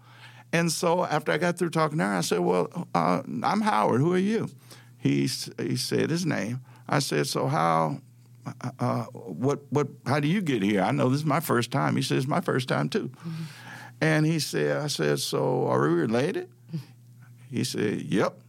And 0.52 0.72
so 0.72 1.04
after 1.04 1.30
I 1.30 1.38
got 1.38 1.58
through 1.58 1.70
talking 1.70 1.98
to 1.98 2.04
her, 2.04 2.14
I 2.14 2.22
said, 2.22 2.40
"Well, 2.40 2.88
uh, 2.94 3.22
I'm 3.42 3.60
Howard. 3.60 4.00
Who 4.00 4.12
are 4.14 4.18
you?" 4.18 4.48
He 4.98 5.28
he 5.58 5.76
said 5.76 6.10
his 6.10 6.26
name. 6.26 6.60
I 6.88 6.98
said, 6.98 7.28
"So 7.28 7.46
how, 7.46 8.00
uh, 8.46 8.70
uh, 8.78 9.04
what 9.04 9.60
what? 9.70 9.88
How 10.06 10.20
do 10.20 10.28
you 10.28 10.40
get 10.40 10.62
here? 10.62 10.82
I 10.82 10.92
know 10.92 11.08
this 11.08 11.20
is 11.20 11.26
my 11.26 11.40
first 11.40 11.70
time." 11.70 11.96
He 11.96 12.02
says, 12.02 12.18
"It's 12.18 12.26
my 12.26 12.40
first 12.40 12.68
time 12.68 12.88
too." 12.88 13.08
Mm-hmm. 13.08 13.42
And 14.00 14.26
he 14.26 14.38
said, 14.38 14.78
"I 14.78 14.86
said, 14.86 15.20
so 15.20 15.66
are 15.68 15.80
we 15.82 15.88
related?" 15.88 16.48
He 17.50 17.64
said, 17.64 18.02
"Yep." 18.02 18.40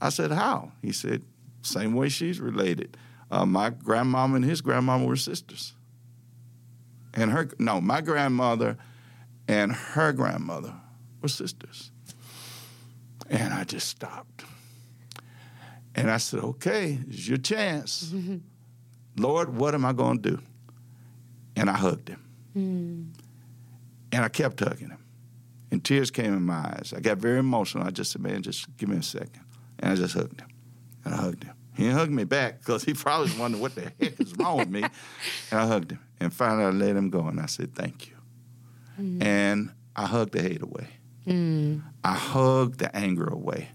I 0.00 0.08
said, 0.08 0.32
"How?" 0.32 0.72
He 0.82 0.92
said, 0.92 1.22
"Same 1.62 1.94
way 1.94 2.08
she's 2.08 2.40
related. 2.40 2.96
Uh, 3.30 3.46
my 3.46 3.70
grandmama 3.70 4.36
and 4.36 4.44
his 4.44 4.60
grandmama 4.60 5.06
were 5.06 5.16
sisters." 5.16 5.74
And 7.14 7.30
her 7.30 7.48
no, 7.58 7.80
my 7.80 8.00
grandmother 8.00 8.78
and 9.48 9.72
her 9.72 10.12
grandmother 10.12 10.74
were 11.20 11.28
sisters. 11.28 11.90
And 13.30 13.54
I 13.54 13.64
just 13.64 13.88
stopped. 13.88 14.44
And 15.94 16.10
I 16.10 16.16
said, 16.16 16.40
okay, 16.40 16.98
it's 17.08 17.28
your 17.28 17.38
chance. 17.38 18.12
Lord, 19.16 19.54
what 19.56 19.74
am 19.74 19.84
I 19.84 19.92
going 19.92 20.22
to 20.22 20.30
do? 20.30 20.42
And 21.56 21.68
I 21.68 21.76
hugged 21.76 22.08
him. 22.08 22.24
Mm. 22.56 23.22
And 24.12 24.24
I 24.24 24.28
kept 24.28 24.60
hugging 24.60 24.90
him. 24.90 25.04
And 25.70 25.82
tears 25.82 26.10
came 26.10 26.34
in 26.34 26.42
my 26.42 26.54
eyes. 26.54 26.92
I 26.96 27.00
got 27.00 27.18
very 27.18 27.38
emotional. 27.38 27.84
I 27.86 27.90
just 27.90 28.12
said, 28.12 28.22
man, 28.22 28.42
just 28.42 28.74
give 28.76 28.88
me 28.88 28.98
a 28.98 29.02
second. 29.02 29.40
And 29.78 29.92
I 29.92 29.96
just 29.96 30.14
hugged 30.14 30.40
him. 30.40 30.48
And 31.04 31.14
I 31.14 31.16
hugged 31.16 31.44
him. 31.44 31.54
He 31.74 31.88
hugged 31.88 32.12
me 32.12 32.24
back 32.24 32.58
because 32.58 32.84
he 32.84 32.92
probably 32.92 33.36
wondered 33.38 33.60
what 33.60 33.74
the 33.74 33.92
heck 33.98 34.20
is 34.20 34.36
wrong 34.36 34.58
with 34.58 34.68
me. 34.68 34.82
And 35.50 35.60
I 35.60 35.66
hugged 35.66 35.92
him. 35.92 36.00
And 36.20 36.32
finally, 36.32 36.64
I 36.64 36.70
let 36.70 36.96
him 36.96 37.10
go. 37.10 37.26
And 37.26 37.40
I 37.40 37.46
said, 37.46 37.74
thank 37.74 38.08
you. 38.08 38.16
Mm. 39.00 39.22
And 39.22 39.70
I 39.96 40.06
hugged 40.06 40.32
the 40.32 40.42
hate 40.42 40.62
away. 40.62 40.88
Mm. 41.26 41.82
I 42.04 42.14
hugged 42.14 42.78
the 42.78 42.94
anger 42.94 43.26
away. 43.26 43.70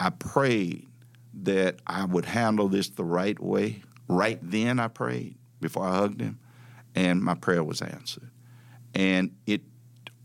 I 0.00 0.10
prayed 0.10 0.88
that 1.42 1.76
I 1.86 2.04
would 2.04 2.24
handle 2.24 2.68
this 2.68 2.88
the 2.90 3.04
right 3.04 3.38
way. 3.40 3.82
Right 4.12 4.38
then, 4.42 4.78
I 4.78 4.88
prayed 4.88 5.36
before 5.60 5.84
I 5.86 5.96
hugged 5.96 6.20
him, 6.20 6.38
and 6.94 7.22
my 7.22 7.34
prayer 7.34 7.64
was 7.64 7.80
answered. 7.80 8.30
And 8.94 9.34
it 9.46 9.62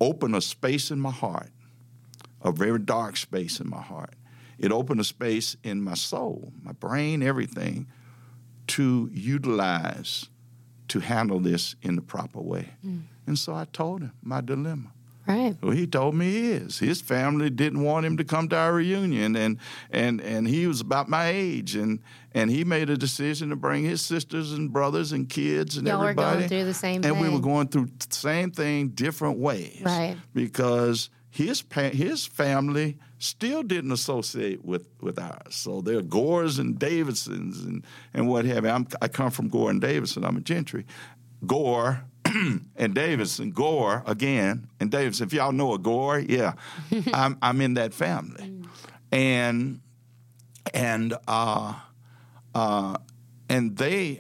opened 0.02 0.36
a 0.36 0.42
space 0.42 0.92
in 0.92 1.00
my 1.00 1.12
heart, 1.12 1.52
a 2.42 2.52
very 2.52 2.80
dark 2.80 3.18
space 3.18 3.60
in 3.60 3.70
my 3.70 3.82
heart. 3.82 4.16
It 4.58 4.72
opened 4.72 5.00
a 5.00 5.04
space 5.04 5.56
in 5.64 5.82
my 5.82 5.94
soul, 5.94 6.52
my 6.62 6.72
brain, 6.72 7.22
everything, 7.22 7.88
to 8.68 9.10
utilize 9.14 10.30
to 10.90 11.00
handle 11.00 11.40
this 11.40 11.76
in 11.82 11.96
the 11.96 12.02
proper 12.02 12.42
way. 12.42 12.70
Mm. 12.86 13.04
And 13.26 13.38
so 13.38 13.54
I 13.54 13.66
told 13.66 14.02
him 14.02 14.14
my 14.22 14.42
dilemma. 14.42 14.92
Right. 15.28 15.56
Well, 15.62 15.72
he 15.72 15.86
told 15.86 16.16
me 16.16 16.32
his. 16.32 16.80
His 16.80 17.02
family 17.02 17.50
didn't 17.50 17.82
want 17.82 18.06
him 18.06 18.18
to 18.18 18.24
come 18.24 18.48
to 18.50 18.56
our 18.56 18.74
reunion, 18.74 19.36
and 19.36 19.58
and 19.92 20.22
and 20.22 20.48
he 20.48 20.68
was 20.68 20.80
about 20.82 21.10
my 21.10 21.28
age, 21.28 21.76
and 21.76 22.00
and 22.34 22.50
he 22.50 22.64
made 22.64 22.90
a 22.90 22.98
decision 22.98 23.50
to 23.50 23.56
bring 23.56 23.84
his 23.84 24.02
sisters 24.02 24.54
and 24.54 24.72
brothers 24.72 25.12
and 25.12 25.30
kids 25.30 25.78
and 25.78 25.88
Y'all 25.88 26.02
everybody. 26.02 26.28
were 26.28 26.40
going 26.40 26.50
through 26.50 26.66
the 26.66 26.74
same 26.74 26.96
and 26.96 27.04
thing. 27.16 27.20
we 27.20 27.30
were 27.30 27.40
going 27.40 27.68
through 27.68 27.90
the 28.00 28.16
same 28.16 28.52
thing, 28.52 28.90
different 28.90 29.38
ways. 29.40 29.82
Right. 29.84 30.16
Because 30.34 31.10
his 31.30 31.64
his 31.72 32.26
family 32.26 32.98
still 33.20 33.64
didn't 33.64 33.92
associate 33.92 34.64
with, 34.64 34.88
with 35.02 35.20
ours. 35.20 35.56
So 35.56 35.82
they're 35.82 36.02
Gores 36.02 36.60
and 36.60 36.78
Davidsons 36.78 37.66
and, 37.66 37.84
and 38.14 38.28
what 38.28 38.46
have 38.46 38.64
you. 38.64 38.70
I'm, 38.70 38.88
I 39.02 39.08
come 39.08 39.32
from 39.32 39.48
Gore 39.48 39.72
and 39.72 39.82
Davidson. 39.82 40.24
I'm 40.24 40.38
a 40.38 40.42
Gentry. 40.42 40.86
Gore 41.46 42.04
and 42.76 42.94
Davidson, 42.94 43.52
Gore 43.52 44.04
again, 44.06 44.70
and 44.80 44.92
Davidson. 44.92 45.28
If 45.28 45.34
y'all 45.34 45.52
know 45.52 45.74
a 45.74 45.80
Gore, 45.80 46.20
yeah, 46.20 46.54
I'm 47.14 47.38
I'm 47.42 47.62
in 47.62 47.76
that 47.76 47.94
family, 47.94 48.62
and 49.12 49.82
and 50.74 51.16
uh, 51.28 51.74
uh, 52.56 52.98
and 53.50 53.78
they 53.78 54.20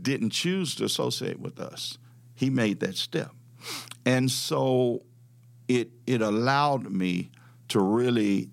didn't 0.00 0.30
choose 0.30 0.74
to 0.76 0.84
associate 0.84 1.40
with 1.40 1.60
us. 1.60 1.98
He 2.34 2.50
made 2.50 2.80
that 2.80 2.96
step, 2.96 3.32
and 4.04 4.30
so 4.30 5.02
it 5.68 5.90
it 6.06 6.22
allowed 6.22 6.90
me 6.90 7.30
to 7.68 7.80
really 7.80 8.50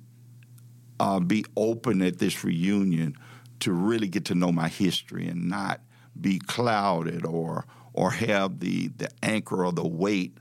uh, 0.99 1.19
be 1.19 1.45
open 1.55 2.01
at 2.01 2.19
this 2.19 2.43
reunion 2.43 3.15
to 3.61 3.71
really 3.73 4.07
get 4.07 4.25
to 4.25 4.35
know 4.35 4.51
my 4.51 4.67
history 4.67 5.27
and 5.27 5.49
not 5.49 5.81
be 6.19 6.39
clouded 6.39 7.25
or 7.25 7.65
or 7.93 8.11
have 8.11 8.59
the 8.59 8.87
the 8.89 9.09
anchor 9.23 9.65
or 9.65 9.71
the 9.71 9.87
weight 9.87 10.37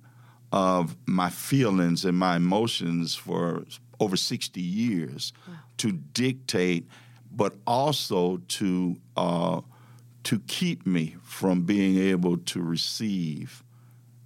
of 0.53 0.97
my 1.07 1.29
feelings 1.29 2.05
and 2.05 2.17
my 2.17 2.37
emotions 2.37 3.15
for 3.15 3.65
over 4.01 4.17
60 4.17 4.61
years 4.61 5.33
wow. 5.47 5.55
to 5.77 5.93
dictate 5.93 6.87
but 7.31 7.55
also 7.67 8.39
to 8.49 8.97
uh, 9.17 9.61
to 10.25 10.41
keep 10.41 10.87
me 10.87 11.17
from 11.23 11.63
being 11.63 11.99
able 11.99 12.37
to 12.37 12.61
receive 12.63 13.63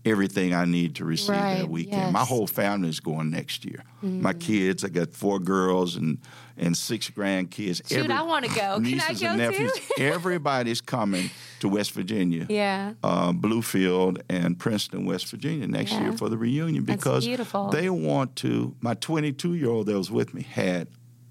everything 0.05 0.53
I 0.55 0.65
need 0.65 0.97
to 0.97 1.05
receive 1.05 1.31
right, 1.37 1.59
that 1.59 1.69
weekend. 1.69 2.03
yes. 2.03 2.13
My 2.13 2.25
whole 2.25 2.47
family 2.47 2.89
is 2.89 3.01
going 3.01 3.31
next 3.31 3.65
year. 3.65 3.85
Mm. 4.03 4.21
My 4.21 4.33
kids, 4.33 4.85
I 4.85 4.89
got 4.89 5.15
four 5.15 5.39
girls 5.39 5.97
and 5.97 6.19
and 6.57 6.77
six 6.77 7.09
grandkids. 7.09 7.89
Shoot, 7.89 7.99
Every, 7.99 8.13
I 8.13 8.23
want 8.23 8.45
to 8.45 8.51
go. 8.55 8.79
Can 8.81 9.01
I 9.01 9.15
go 9.15 9.35
nephews. 9.37 9.73
too? 9.73 10.03
everybody's 10.03 10.81
coming 10.81 11.31
to 11.61 11.69
West 11.69 11.93
Virginia. 11.93 12.47
Yeah. 12.51 12.93
Uh, 13.03 13.33
Bluefield 13.33 14.21
and 14.29 14.59
Princeton, 14.59 15.07
West 15.07 15.27
Virginia 15.29 15.67
next 15.67 15.93
Yeah. 15.93 16.03
year 16.03 16.13
for 16.13 16.29
the 16.29 16.37
reunion 16.37 16.85
because 16.85 17.25
they 17.71 17.89
want 17.89 18.37
to. 18.37 18.75
My 18.81 18.95
22 18.95 19.55
year 19.55 19.71
old 19.71 19.87
that 19.87 19.97
was 19.97 20.11
with 20.11 20.35
me 20.35 20.43
had 20.43 20.89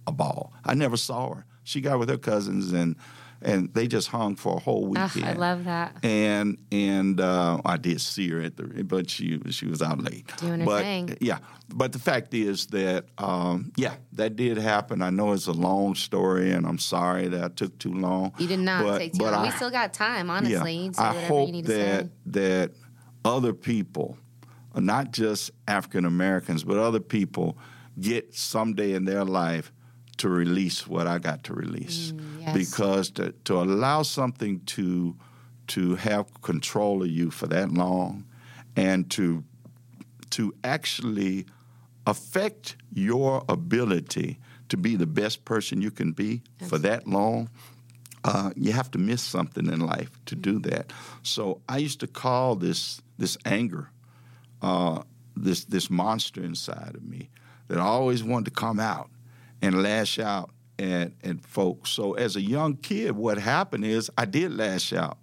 a 0.07 0.11
ball. 0.11 0.51
I 0.65 0.73
never 0.73 0.97
saw 0.97 1.35
her. 1.35 1.45
She 1.63 1.79
got 1.81 1.99
with 1.99 2.09
her 2.09 2.17
cousins 2.17 2.71
and 2.73 2.95
and 3.41 3.73
they 3.73 3.87
just 3.87 4.09
hung 4.09 4.35
for 4.35 4.57
a 4.57 4.59
whole 4.59 4.93
Ugh, 4.97 5.11
weekend 5.15 5.37
I 5.37 5.39
love 5.39 5.63
that. 5.65 5.95
and 6.03 6.57
and 6.71 7.19
uh, 7.19 7.61
I 7.65 7.77
did 7.77 8.01
see 8.01 8.29
her 8.29 8.41
at 8.41 8.57
the, 8.57 8.83
but 8.83 9.09
she 9.09 9.39
she 9.49 9.65
was 9.67 9.81
out 9.81 10.01
late. 10.01 10.25
Doing 10.37 10.59
her 10.59 10.65
but, 10.65 10.81
thing. 10.81 11.17
Yeah, 11.19 11.39
but 11.73 11.91
the 11.91 11.99
fact 11.99 12.33
is 12.33 12.67
that 12.67 13.05
um, 13.17 13.71
yeah, 13.75 13.95
that 14.13 14.35
did 14.35 14.57
happen. 14.57 15.01
I 15.01 15.09
know 15.09 15.33
it's 15.33 15.47
a 15.47 15.53
long 15.53 15.95
story, 15.95 16.51
and 16.51 16.65
I'm 16.65 16.77
sorry 16.77 17.27
that 17.29 17.43
I 17.43 17.47
took 17.49 17.77
too 17.79 17.93
long. 17.93 18.33
You 18.37 18.47
did 18.47 18.59
not 18.59 18.83
but, 18.83 18.97
take 18.99 19.13
too 19.13 19.23
long. 19.23 19.33
I, 19.33 19.43
we 19.43 19.51
still 19.51 19.71
got 19.71 19.93
time, 19.93 20.29
honestly. 20.29 20.73
yeah, 20.73 20.79
You 20.79 20.85
can 20.85 20.93
say 20.93 21.03
I 21.03 21.25
hope 21.25 21.47
you 21.47 21.53
need 21.53 21.65
to 21.65 21.73
that 21.73 22.03
say. 22.05 22.09
that 22.27 22.71
other 23.25 23.53
people, 23.53 24.17
not 24.75 25.11
just 25.11 25.51
African 25.67 26.05
Americans, 26.05 26.63
but 26.63 26.77
other 26.77 26.99
people, 26.99 27.57
get 27.99 28.33
someday 28.33 28.93
in 28.93 29.05
their 29.05 29.25
life 29.25 29.71
to 30.21 30.29
release 30.29 30.87
what 30.87 31.07
I 31.07 31.17
got 31.17 31.43
to 31.45 31.53
release. 31.53 32.11
Mm, 32.11 32.41
yes. 32.41 32.53
Because 32.53 33.09
to, 33.11 33.31
to 33.45 33.55
allow 33.59 34.03
something 34.03 34.59
to 34.67 35.15
to 35.67 35.95
have 35.95 36.41
control 36.41 37.01
of 37.01 37.09
you 37.09 37.31
for 37.31 37.47
that 37.47 37.71
long 37.71 38.25
and 38.75 39.09
to 39.11 39.43
to 40.31 40.53
actually 40.63 41.47
affect 42.05 42.75
your 42.93 43.43
ability 43.49 44.37
to 44.69 44.77
be 44.77 44.95
the 44.95 45.07
best 45.07 45.43
person 45.43 45.81
you 45.81 45.91
can 45.91 46.11
be 46.11 46.41
for 46.67 46.77
that 46.77 47.07
long, 47.07 47.49
uh, 48.23 48.51
you 48.55 48.71
have 48.73 48.91
to 48.91 48.99
miss 48.99 49.21
something 49.23 49.67
in 49.67 49.79
life 49.79 50.11
to 50.27 50.35
do 50.35 50.59
that. 50.59 50.93
So 51.23 51.61
I 51.67 51.77
used 51.77 51.99
to 52.01 52.07
call 52.07 52.55
this 52.55 53.01
this 53.17 53.37
anger, 53.43 53.89
uh, 54.61 55.01
this 55.35 55.65
this 55.65 55.89
monster 55.89 56.43
inside 56.43 56.93
of 56.93 57.03
me 57.03 57.29
that 57.69 57.79
I 57.79 57.85
always 57.85 58.23
wanted 58.23 58.45
to 58.45 58.51
come 58.51 58.79
out 58.79 59.09
and 59.61 59.81
lash 59.81 60.19
out 60.19 60.49
at, 60.79 61.11
at 61.23 61.41
folks. 61.45 61.91
So 61.91 62.13
as 62.13 62.35
a 62.35 62.41
young 62.41 62.75
kid, 62.77 63.11
what 63.11 63.37
happened 63.37 63.85
is 63.85 64.09
I 64.17 64.25
did 64.25 64.55
lash 64.55 64.93
out 64.93 65.17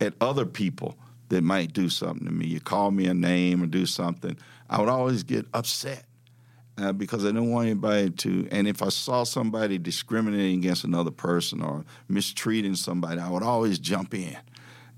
at 0.00 0.14
other 0.20 0.44
people 0.44 0.96
that 1.28 1.42
might 1.42 1.72
do 1.72 1.88
something 1.88 2.26
to 2.26 2.32
me. 2.32 2.46
You 2.46 2.60
call 2.60 2.90
me 2.90 3.06
a 3.06 3.14
name 3.14 3.62
or 3.62 3.66
do 3.66 3.86
something, 3.86 4.36
I 4.68 4.80
would 4.80 4.88
always 4.88 5.22
get 5.22 5.46
upset 5.54 6.04
uh, 6.78 6.92
because 6.92 7.24
I 7.24 7.28
didn't 7.28 7.50
want 7.50 7.66
anybody 7.66 8.10
to. 8.10 8.48
And 8.50 8.68
if 8.68 8.82
I 8.82 8.88
saw 8.88 9.24
somebody 9.24 9.78
discriminating 9.78 10.58
against 10.60 10.84
another 10.84 11.10
person 11.10 11.62
or 11.62 11.84
mistreating 12.08 12.74
somebody, 12.74 13.20
I 13.20 13.30
would 13.30 13.42
always 13.42 13.78
jump 13.78 14.14
in. 14.14 14.36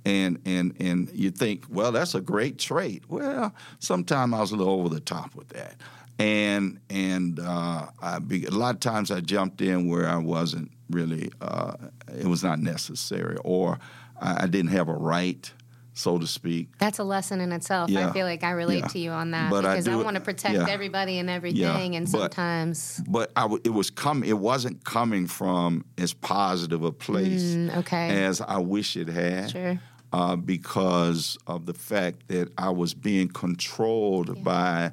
And 0.04 0.40
and 0.46 0.74
and 0.80 1.10
you 1.12 1.30
think, 1.30 1.64
well, 1.68 1.92
that's 1.92 2.14
a 2.14 2.20
great 2.20 2.58
trait. 2.58 3.04
Well, 3.08 3.52
sometimes 3.78 4.32
I 4.32 4.40
was 4.40 4.52
a 4.52 4.56
little 4.56 4.74
over 4.74 4.88
the 4.88 5.00
top 5.00 5.34
with 5.34 5.48
that, 5.48 5.74
and 6.18 6.80
and 6.90 7.38
uh, 7.40 7.86
I 8.02 8.18
be, 8.18 8.44
a 8.44 8.50
lot 8.50 8.74
of 8.74 8.80
times 8.80 9.10
I 9.10 9.20
jumped 9.20 9.60
in 9.60 9.88
where 9.88 10.08
I 10.08 10.16
wasn't 10.16 10.70
really. 10.90 11.30
Uh, 11.40 11.74
it 12.18 12.26
was 12.26 12.42
not 12.42 12.58
necessary, 12.58 13.36
or 13.44 13.78
I, 14.20 14.44
I 14.44 14.46
didn't 14.46 14.70
have 14.72 14.88
a 14.88 14.94
right. 14.94 15.50
so 15.94 16.16
to 16.18 16.26
speak. 16.28 16.68
That's 16.78 16.98
a 17.00 17.04
lesson 17.04 17.40
in 17.40 17.50
itself. 17.52 17.90
Yeah. 17.90 18.08
I 18.08 18.12
feel 18.12 18.24
like 18.24 18.44
I 18.44 18.50
relate 18.52 18.80
Yeah. 18.82 18.86
to 18.88 18.98
you 19.00 19.10
on 19.10 19.32
that 19.32 19.50
But 19.50 19.62
because 19.62 19.88
I, 19.88 19.90
do- 19.92 20.04
want 20.04 20.14
to 20.14 20.20
protect 20.22 20.54
yeah. 20.54 20.68
everybody 20.68 21.18
and 21.18 21.28
everything, 21.28 21.96
and 21.96 22.06
but- 22.10 22.20
sometimes 22.34 23.02
But 23.08 23.32
I 23.34 23.42
w- 23.42 23.60
it 23.64 23.70
was 23.70 23.90
coming. 23.90 24.28
It 24.28 24.38
wasn't 24.38 24.84
coming 24.84 25.26
from 25.26 25.84
as 25.98 26.14
positive 26.14 26.82
a 26.84 26.92
place 26.92 27.42
Mm, 27.54 27.76
okay, 27.78 28.24
as 28.24 28.40
I 28.40 28.58
wish 28.58 28.96
it 28.96 29.08
had. 29.08 29.50
sure, 29.50 29.80
uh, 30.12 30.36
because 30.36 31.36
of 31.48 31.66
the 31.66 31.74
fact 31.74 32.28
that 32.28 32.48
I 32.56 32.70
was 32.70 32.94
being 32.94 33.28
controlled 33.28 34.42
by 34.44 34.92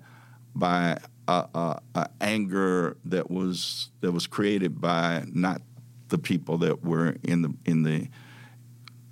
by 0.55 0.97
uh, 1.27 1.47
uh, 1.53 1.79
uh, 1.95 2.05
anger 2.21 2.97
that 3.05 3.29
was 3.31 3.89
that 4.01 4.11
was 4.11 4.27
created 4.27 4.79
by 4.79 5.23
not 5.31 5.61
the 6.09 6.17
people 6.17 6.57
that 6.59 6.83
were 6.83 7.15
in 7.23 7.41
the 7.41 7.53
in 7.65 7.83
the 7.83 8.07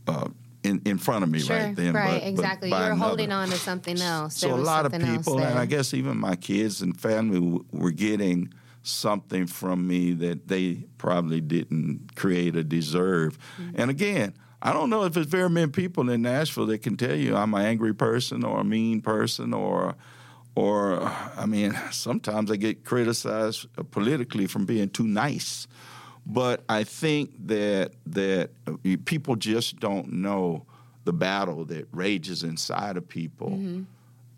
uh, 0.08 0.28
in, 0.64 0.82
in 0.86 0.98
front 0.98 1.24
of 1.24 1.30
me 1.30 1.40
sure, 1.40 1.58
right 1.58 1.76
then. 1.76 1.94
right, 1.94 2.14
but- 2.14 2.20
but 2.22 2.28
exactly. 2.28 2.70
by 2.70 2.80
You're 2.86 2.94
another. 2.94 3.08
holding 3.08 3.32
on 3.32 3.50
to 3.50 3.56
something 3.56 4.00
else. 4.00 4.38
So 4.38 4.54
a 4.54 4.56
lot 4.56 4.86
of 4.86 4.94
people, 4.94 5.40
and. 5.40 5.60
I 5.60 5.66
guess 5.66 5.94
even 5.94 6.18
my 6.18 6.36
kids 6.36 6.82
and 6.82 7.00
family 7.00 7.40
w- 7.40 7.66
were 7.72 7.92
getting 7.92 8.54
something 8.82 9.48
from 9.48 9.88
me 9.88 10.12
that 10.14 10.48
they 10.48 10.86
probably 10.98 11.42
didn't 11.42 12.16
create 12.16 12.56
or 12.56 12.64
deserve. 12.64 13.38
Mm-hmm. 13.58 13.82
And 13.82 13.92
again, 13.92 14.34
I 14.62 14.72
don't 14.74 14.90
know 14.90 15.04
if 15.04 15.14
there's 15.14 15.26
very 15.26 15.50
many 15.50 15.72
people 15.72 16.10
in 16.10 16.22
Nashville 16.22 16.66
that 16.68 16.80
can 16.82 16.96
tell 16.98 17.16
you 17.16 17.36
I'm 17.36 17.54
an 17.54 17.66
angry 17.66 17.94
person 17.94 18.44
or 18.44 18.60
a 18.62 18.64
mean 18.64 19.02
person 19.02 19.54
or 19.54 19.96
or 20.56 21.02
I 21.38 21.46
mean, 21.46 21.74
sometimes 21.92 22.52
I 22.52 22.56
get 22.58 22.84
criticized 22.86 23.68
politically 23.92 24.48
from 24.48 24.66
being 24.66 24.90
too 24.90 25.08
nice. 25.08 25.68
But 26.26 26.64
I 26.70 26.84
think 26.86 27.32
that 27.48 27.92
that 28.08 28.52
people 29.06 29.36
just 29.36 29.80
don't 29.80 30.14
know 30.14 30.66
the 31.04 31.12
battle 31.14 31.66
that 31.66 31.88
rages 31.92 32.44
inside 32.44 32.96
of 32.98 33.08
people, 33.10 33.50
Mm-hmm. 33.50 33.84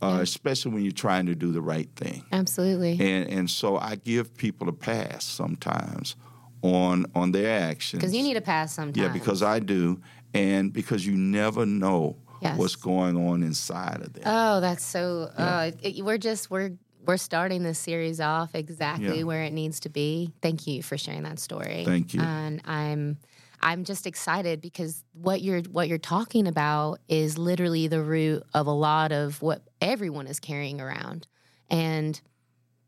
uh, 0.01 0.19
especially 0.21 0.71
when 0.73 0.83
you're 0.83 0.91
trying 0.91 1.27
to 1.27 1.35
do 1.35 1.51
the 1.51 1.61
right 1.61 1.89
thing. 1.95 2.23
Absolutely. 2.31 2.93
And 2.99 3.29
and 3.29 3.49
so 3.49 3.77
I 3.77 3.95
give 3.95 4.35
people 4.35 4.67
a 4.67 4.73
pass 4.73 5.23
sometimes 5.25 6.15
on 6.63 7.05
on 7.13 7.31
their 7.33 7.59
actions. 7.69 8.01
Because 8.01 8.15
you 8.15 8.23
need 8.23 8.37
a 8.37 8.41
pass 8.41 8.73
sometimes. 8.73 8.97
yeah, 8.97 9.09
because 9.13 9.43
I 9.43 9.59
do, 9.59 9.99
and 10.33 10.73
because 10.73 11.05
you 11.05 11.15
never 11.15 11.65
know 11.67 12.15
Yes. 12.41 12.57
what's 12.57 12.75
going 12.75 13.15
on 13.27 13.43
inside 13.43 14.01
of 14.01 14.13
them. 14.13 14.23
Oh, 14.25 14.59
that's 14.61 14.83
so. 14.85 15.29
Uh, 15.37 15.71
it, 15.81 16.03
we're 16.03 16.17
just 16.17 16.49
we're 16.51 16.71
we're 17.05 17.17
starting 17.17 17.63
this 17.63 17.79
series 17.79 18.19
off 18.19 18.55
exactly 18.55 19.19
Yeah. 19.19 19.23
where 19.23 19.43
it 19.43 19.53
needs 19.53 19.79
to 19.81 19.89
be. 19.89 20.33
Thank 20.41 20.67
you 20.67 20.81
for 20.83 20.97
sharing 20.97 21.23
that 21.23 21.39
story. 21.39 21.83
Thank 21.85 22.13
you. 22.13 22.21
And 22.21 22.61
I'm 22.65 23.17
I'm 23.61 23.83
just 23.83 24.05
excited 24.07 24.61
because 24.61 25.03
what 25.13 25.41
you're 25.41 25.61
what 25.61 25.87
you're 25.87 25.97
talking 25.97 26.47
about 26.47 26.99
is 27.07 27.37
literally 27.37 27.87
the 27.87 28.01
root 28.01 28.43
of 28.53 28.67
a 28.67 28.71
lot 28.71 29.11
of 29.11 29.41
what 29.41 29.61
everyone 29.81 30.27
is 30.27 30.39
carrying 30.39 30.81
around. 30.81 31.27
And 31.69 32.19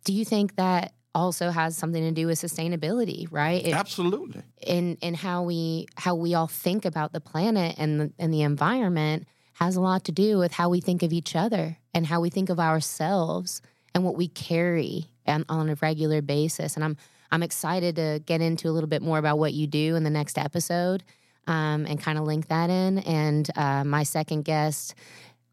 do 0.03 0.13
you 0.13 0.25
think 0.25 0.55
that 0.55 0.93
also 1.15 1.49
has 1.49 1.75
something 1.75 2.03
to 2.03 2.11
do 2.11 2.27
with 2.27 2.39
sustainability, 2.39 3.27
right? 3.31 3.65
It, 3.65 3.73
Absolutely. 3.73 4.43
in 4.61 4.97
in 5.01 5.13
how 5.15 5.43
we 5.43 5.87
how 5.95 6.15
we 6.15 6.35
all 6.35 6.47
think 6.47 6.85
about 6.85 7.11
the 7.13 7.21
planet 7.21 7.75
and 7.79 7.99
the, 7.99 8.13
and 8.19 8.33
the 8.33 8.41
environment 8.43 9.27
has 9.59 9.75
a 9.75 9.81
lot 9.81 10.03
to 10.05 10.11
do 10.11 10.37
with 10.37 10.51
how 10.53 10.69
we 10.69 10.79
think 10.81 11.01
of 11.03 11.11
each 11.11 11.35
other 11.35 11.77
and 11.93 12.05
how 12.05 12.19
we 12.21 12.29
think 12.29 12.49
of 12.49 12.59
ourselves 12.59 13.61
and 13.95 14.03
what 14.03 14.15
we 14.15 14.27
carry 14.27 15.05
on, 15.25 15.43
on 15.49 15.69
a 15.69 15.75
regular 15.81 16.21
basis. 16.21 16.75
And 16.75 16.83
I'm 16.83 16.97
I'm 17.31 17.43
excited 17.43 17.95
to 17.97 18.21
get 18.25 18.39
into 18.39 18.69
a 18.69 18.71
little 18.71 18.87
bit 18.87 19.01
more 19.01 19.17
about 19.17 19.37
what 19.37 19.53
you 19.53 19.67
do 19.67 19.95
in 19.95 20.03
the 20.03 20.09
next 20.09 20.37
episode 20.37 21.03
um, 21.45 21.85
and 21.85 21.99
kind 21.99 22.17
of 22.17 22.23
link 22.23 22.47
that 22.47 22.69
in. 22.69 22.99
And 22.99 23.49
uh, 23.57 23.83
my 23.83 24.03
second 24.03 24.43
guest, 24.45 24.95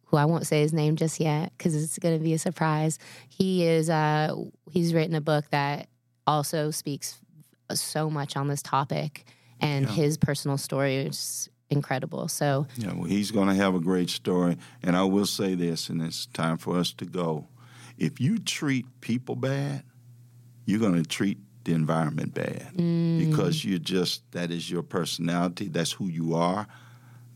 who 0.04 0.16
I 0.18 0.24
won't 0.26 0.46
say 0.46 0.60
his 0.60 0.72
name 0.72 0.94
just 0.96 1.18
yet 1.18 1.52
because 1.56 1.74
it's 1.74 1.98
going 1.98 2.16
to 2.16 2.22
be 2.22 2.32
a 2.34 2.38
surprise. 2.38 2.98
He 3.28 3.64
is 3.66 3.90
uh, 3.90 4.34
he's 4.70 4.94
written 4.94 5.14
a 5.16 5.20
book 5.20 5.46
that 5.50 5.88
also 6.26 6.70
speaks 6.70 7.18
so 7.72 8.10
much 8.10 8.36
on 8.36 8.48
this 8.48 8.62
topic, 8.62 9.24
and 9.60 9.86
Yeah. 9.86 9.92
his 9.92 10.18
personal 10.18 10.58
story 10.58 10.96
is 10.96 11.48
incredible. 11.70 12.28
So 12.28 12.66
Yeah, 12.76 12.92
well, 12.94 13.04
he's 13.04 13.30
going 13.30 13.48
to 13.48 13.54
have 13.54 13.74
a 13.74 13.80
great 13.80 14.10
story. 14.10 14.56
And 14.82 14.96
I 14.96 15.04
will 15.04 15.26
say 15.26 15.54
this, 15.54 15.88
and 15.88 16.02
it's 16.02 16.26
time 16.26 16.58
for 16.58 16.76
us 16.76 16.92
to 16.94 17.04
go. 17.04 17.48
If 17.96 18.20
you 18.20 18.38
treat 18.38 18.86
people 19.00 19.36
bad, 19.36 19.84
you're 20.66 20.80
going 20.80 21.02
to 21.02 21.08
treat 21.08 21.38
the 21.64 21.72
environment 21.72 22.34
bad 22.34 22.76
because 22.76 23.64
you're 23.64 23.78
just, 23.78 24.30
that 24.32 24.50
is 24.50 24.70
your 24.70 24.82
personality, 24.82 25.68
that's 25.68 25.92
who 25.92 26.08
you 26.08 26.34
are, 26.34 26.66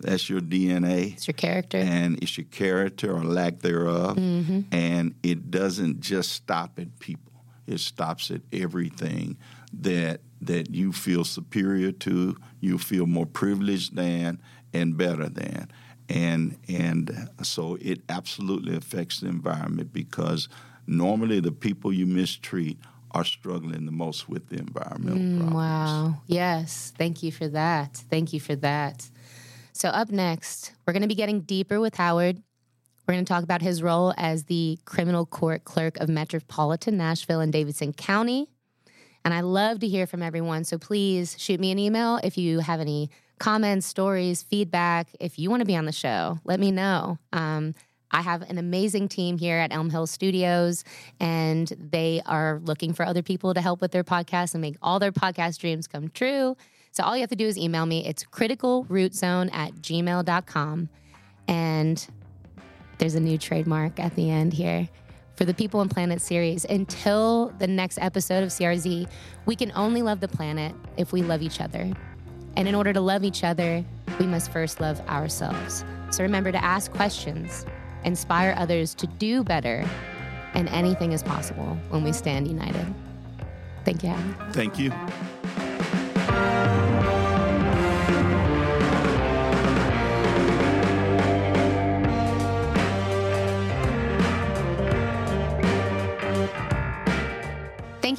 that's 0.00 0.28
your 0.28 0.40
DNA. 0.40 1.14
it's 1.14 1.26
your 1.26 1.34
character. 1.34 1.78
and 1.78 2.22
it's 2.22 2.36
your 2.36 2.46
character 2.46 3.12
or 3.12 3.24
lack 3.24 3.60
thereof. 3.60 4.16
Mm-hmm. 4.16 4.60
And 4.70 5.14
it 5.22 5.50
doesn't 5.50 6.00
just 6.00 6.32
stop 6.32 6.78
at 6.78 6.98
people; 6.98 7.32
it 7.66 7.80
stops 7.80 8.30
at 8.30 8.42
everything 8.52 9.38
that 9.72 10.20
that 10.40 10.70
you 10.70 10.92
feel 10.92 11.24
superior 11.24 11.92
to, 11.92 12.36
you 12.60 12.78
feel 12.78 13.06
more 13.06 13.26
privileged 13.26 13.96
than, 13.96 14.40
and 14.72 14.96
better 14.96 15.28
than. 15.28 15.68
And 16.08 16.56
and 16.68 17.28
so 17.42 17.76
it 17.80 18.00
absolutely 18.08 18.76
affects 18.76 19.20
the 19.20 19.28
environment 19.28 19.92
because 19.92 20.48
normally 20.86 21.40
the 21.40 21.52
people 21.52 21.92
you 21.92 22.06
mistreat 22.06 22.78
are 23.12 23.24
struggling 23.24 23.84
the 23.86 23.92
most 23.92 24.28
with 24.28 24.48
the 24.48 24.58
environmental 24.58 25.18
Mm, 25.18 25.36
problems. 25.38 25.54
wow. 25.54 26.14
Yes. 26.26 26.92
Thank 26.96 27.22
you 27.22 27.32
for 27.32 27.48
that. 27.48 27.96
Thank 28.10 28.32
you 28.32 28.40
for 28.40 28.54
that. 28.56 29.10
So, 29.72 29.88
up 29.88 30.10
next, 30.10 30.72
we're 30.86 30.92
going 30.92 31.02
to 31.02 31.08
be 31.08 31.14
getting 31.14 31.40
deeper 31.42 31.80
with 31.80 31.94
Howard. 31.96 32.42
We're 33.06 33.14
going 33.14 33.24
to 33.24 33.28
talk 33.32 33.44
about 33.44 33.62
his 33.62 33.82
role 33.82 34.12
as 34.18 34.44
the 34.44 34.78
criminal 34.84 35.24
court 35.24 35.64
clerk 35.64 35.96
of 35.98 36.08
Metropolitan 36.10 36.96
Nashville 36.98 37.40
and 37.40 37.52
Davidson 37.52 37.92
County. 37.94 38.50
And 39.24 39.34
I 39.34 39.40
love 39.40 39.80
to 39.80 39.88
hear 39.88 40.06
from 40.06 40.22
everyone. 40.22 40.64
So, 40.64 40.78
please 40.78 41.36
shoot 41.38 41.60
me 41.60 41.70
an 41.70 41.78
email 41.78 42.18
if 42.22 42.38
you 42.38 42.60
have 42.60 42.80
any 42.80 43.10
comments, 43.38 43.86
stories, 43.86 44.42
feedback. 44.42 45.08
If 45.20 45.38
you 45.38 45.50
want 45.50 45.60
to 45.60 45.66
be 45.66 45.76
on 45.76 45.84
the 45.84 45.92
show, 45.92 46.38
let 46.44 46.60
me 46.60 46.70
know. 46.70 47.18
Um, 47.32 47.74
I 48.10 48.22
have 48.22 48.42
an 48.42 48.58
amazing 48.58 49.08
team 49.08 49.38
here 49.38 49.58
at 49.58 49.72
Elm 49.72 49.90
Hill 49.90 50.06
Studios, 50.06 50.84
and 51.20 51.68
they 51.78 52.22
are 52.26 52.60
looking 52.64 52.94
for 52.94 53.04
other 53.04 53.22
people 53.22 53.54
to 53.54 53.60
help 53.60 53.80
with 53.80 53.92
their 53.92 54.04
podcast 54.04 54.54
and 54.54 54.62
make 54.62 54.76
all 54.80 54.98
their 54.98 55.12
podcast 55.12 55.58
dreams 55.58 55.86
come 55.86 56.08
true. 56.08 56.56
So 56.90 57.04
all 57.04 57.14
you 57.14 57.20
have 57.20 57.30
to 57.30 57.36
do 57.36 57.46
is 57.46 57.58
email 57.58 57.86
me. 57.86 58.06
It's 58.06 58.24
criticalrootzone 58.24 59.54
at 59.54 59.74
gmail.com. 59.74 60.88
And 61.46 62.08
there's 62.98 63.14
a 63.14 63.20
new 63.20 63.38
trademark 63.38 64.00
at 64.00 64.14
the 64.16 64.30
end 64.30 64.54
here. 64.54 64.88
For 65.38 65.44
the 65.44 65.54
People 65.54 65.80
and 65.80 65.88
Planet 65.88 66.20
series, 66.20 66.64
until 66.64 67.54
the 67.60 67.68
next 67.68 67.98
episode 68.00 68.42
of 68.42 68.48
CRZ, 68.48 69.08
we 69.46 69.54
can 69.54 69.70
only 69.76 70.02
love 70.02 70.18
the 70.18 70.26
planet 70.26 70.74
if 70.96 71.12
we 71.12 71.22
love 71.22 71.42
each 71.42 71.60
other. 71.60 71.92
And 72.56 72.66
in 72.66 72.74
order 72.74 72.92
to 72.92 73.00
love 73.00 73.22
each 73.22 73.44
other, 73.44 73.84
we 74.18 74.26
must 74.26 74.50
first 74.50 74.80
love 74.80 75.00
ourselves. 75.08 75.84
So 76.10 76.24
remember 76.24 76.50
to 76.50 76.64
ask 76.64 76.90
questions, 76.90 77.64
inspire 78.02 78.52
others 78.58 78.96
to 78.96 79.06
do 79.06 79.44
better, 79.44 79.88
and 80.54 80.68
anything 80.70 81.12
is 81.12 81.22
possible 81.22 81.78
when 81.90 82.02
we 82.02 82.12
stand 82.12 82.48
united. 82.48 82.92
Thank 83.84 84.02
you, 84.02 84.16
Thank 84.50 84.76
you. 84.80 84.90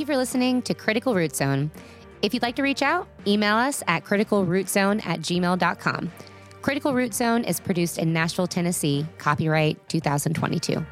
For 0.09 0.17
listening 0.17 0.59
to 0.63 0.73
Critical 0.73 1.13
Root 1.13 1.35
Zone. 1.35 1.69
If 2.23 2.33
you'd 2.33 2.41
like 2.41 2.55
to 2.55 2.63
reach 2.63 2.81
out, 2.81 3.07
email 3.27 3.55
us 3.55 3.83
at 3.87 4.03
criticalrootzone 4.03 5.05
at 5.05 5.19
gmail.com. 5.19 6.11
Critical 6.63 6.95
Root 6.95 7.13
Zone 7.13 7.43
is 7.43 7.59
produced 7.59 7.99
in 7.99 8.11
Nashville, 8.11 8.47
Tennessee, 8.47 9.05
copyright 9.19 9.77
2022. 9.87 10.83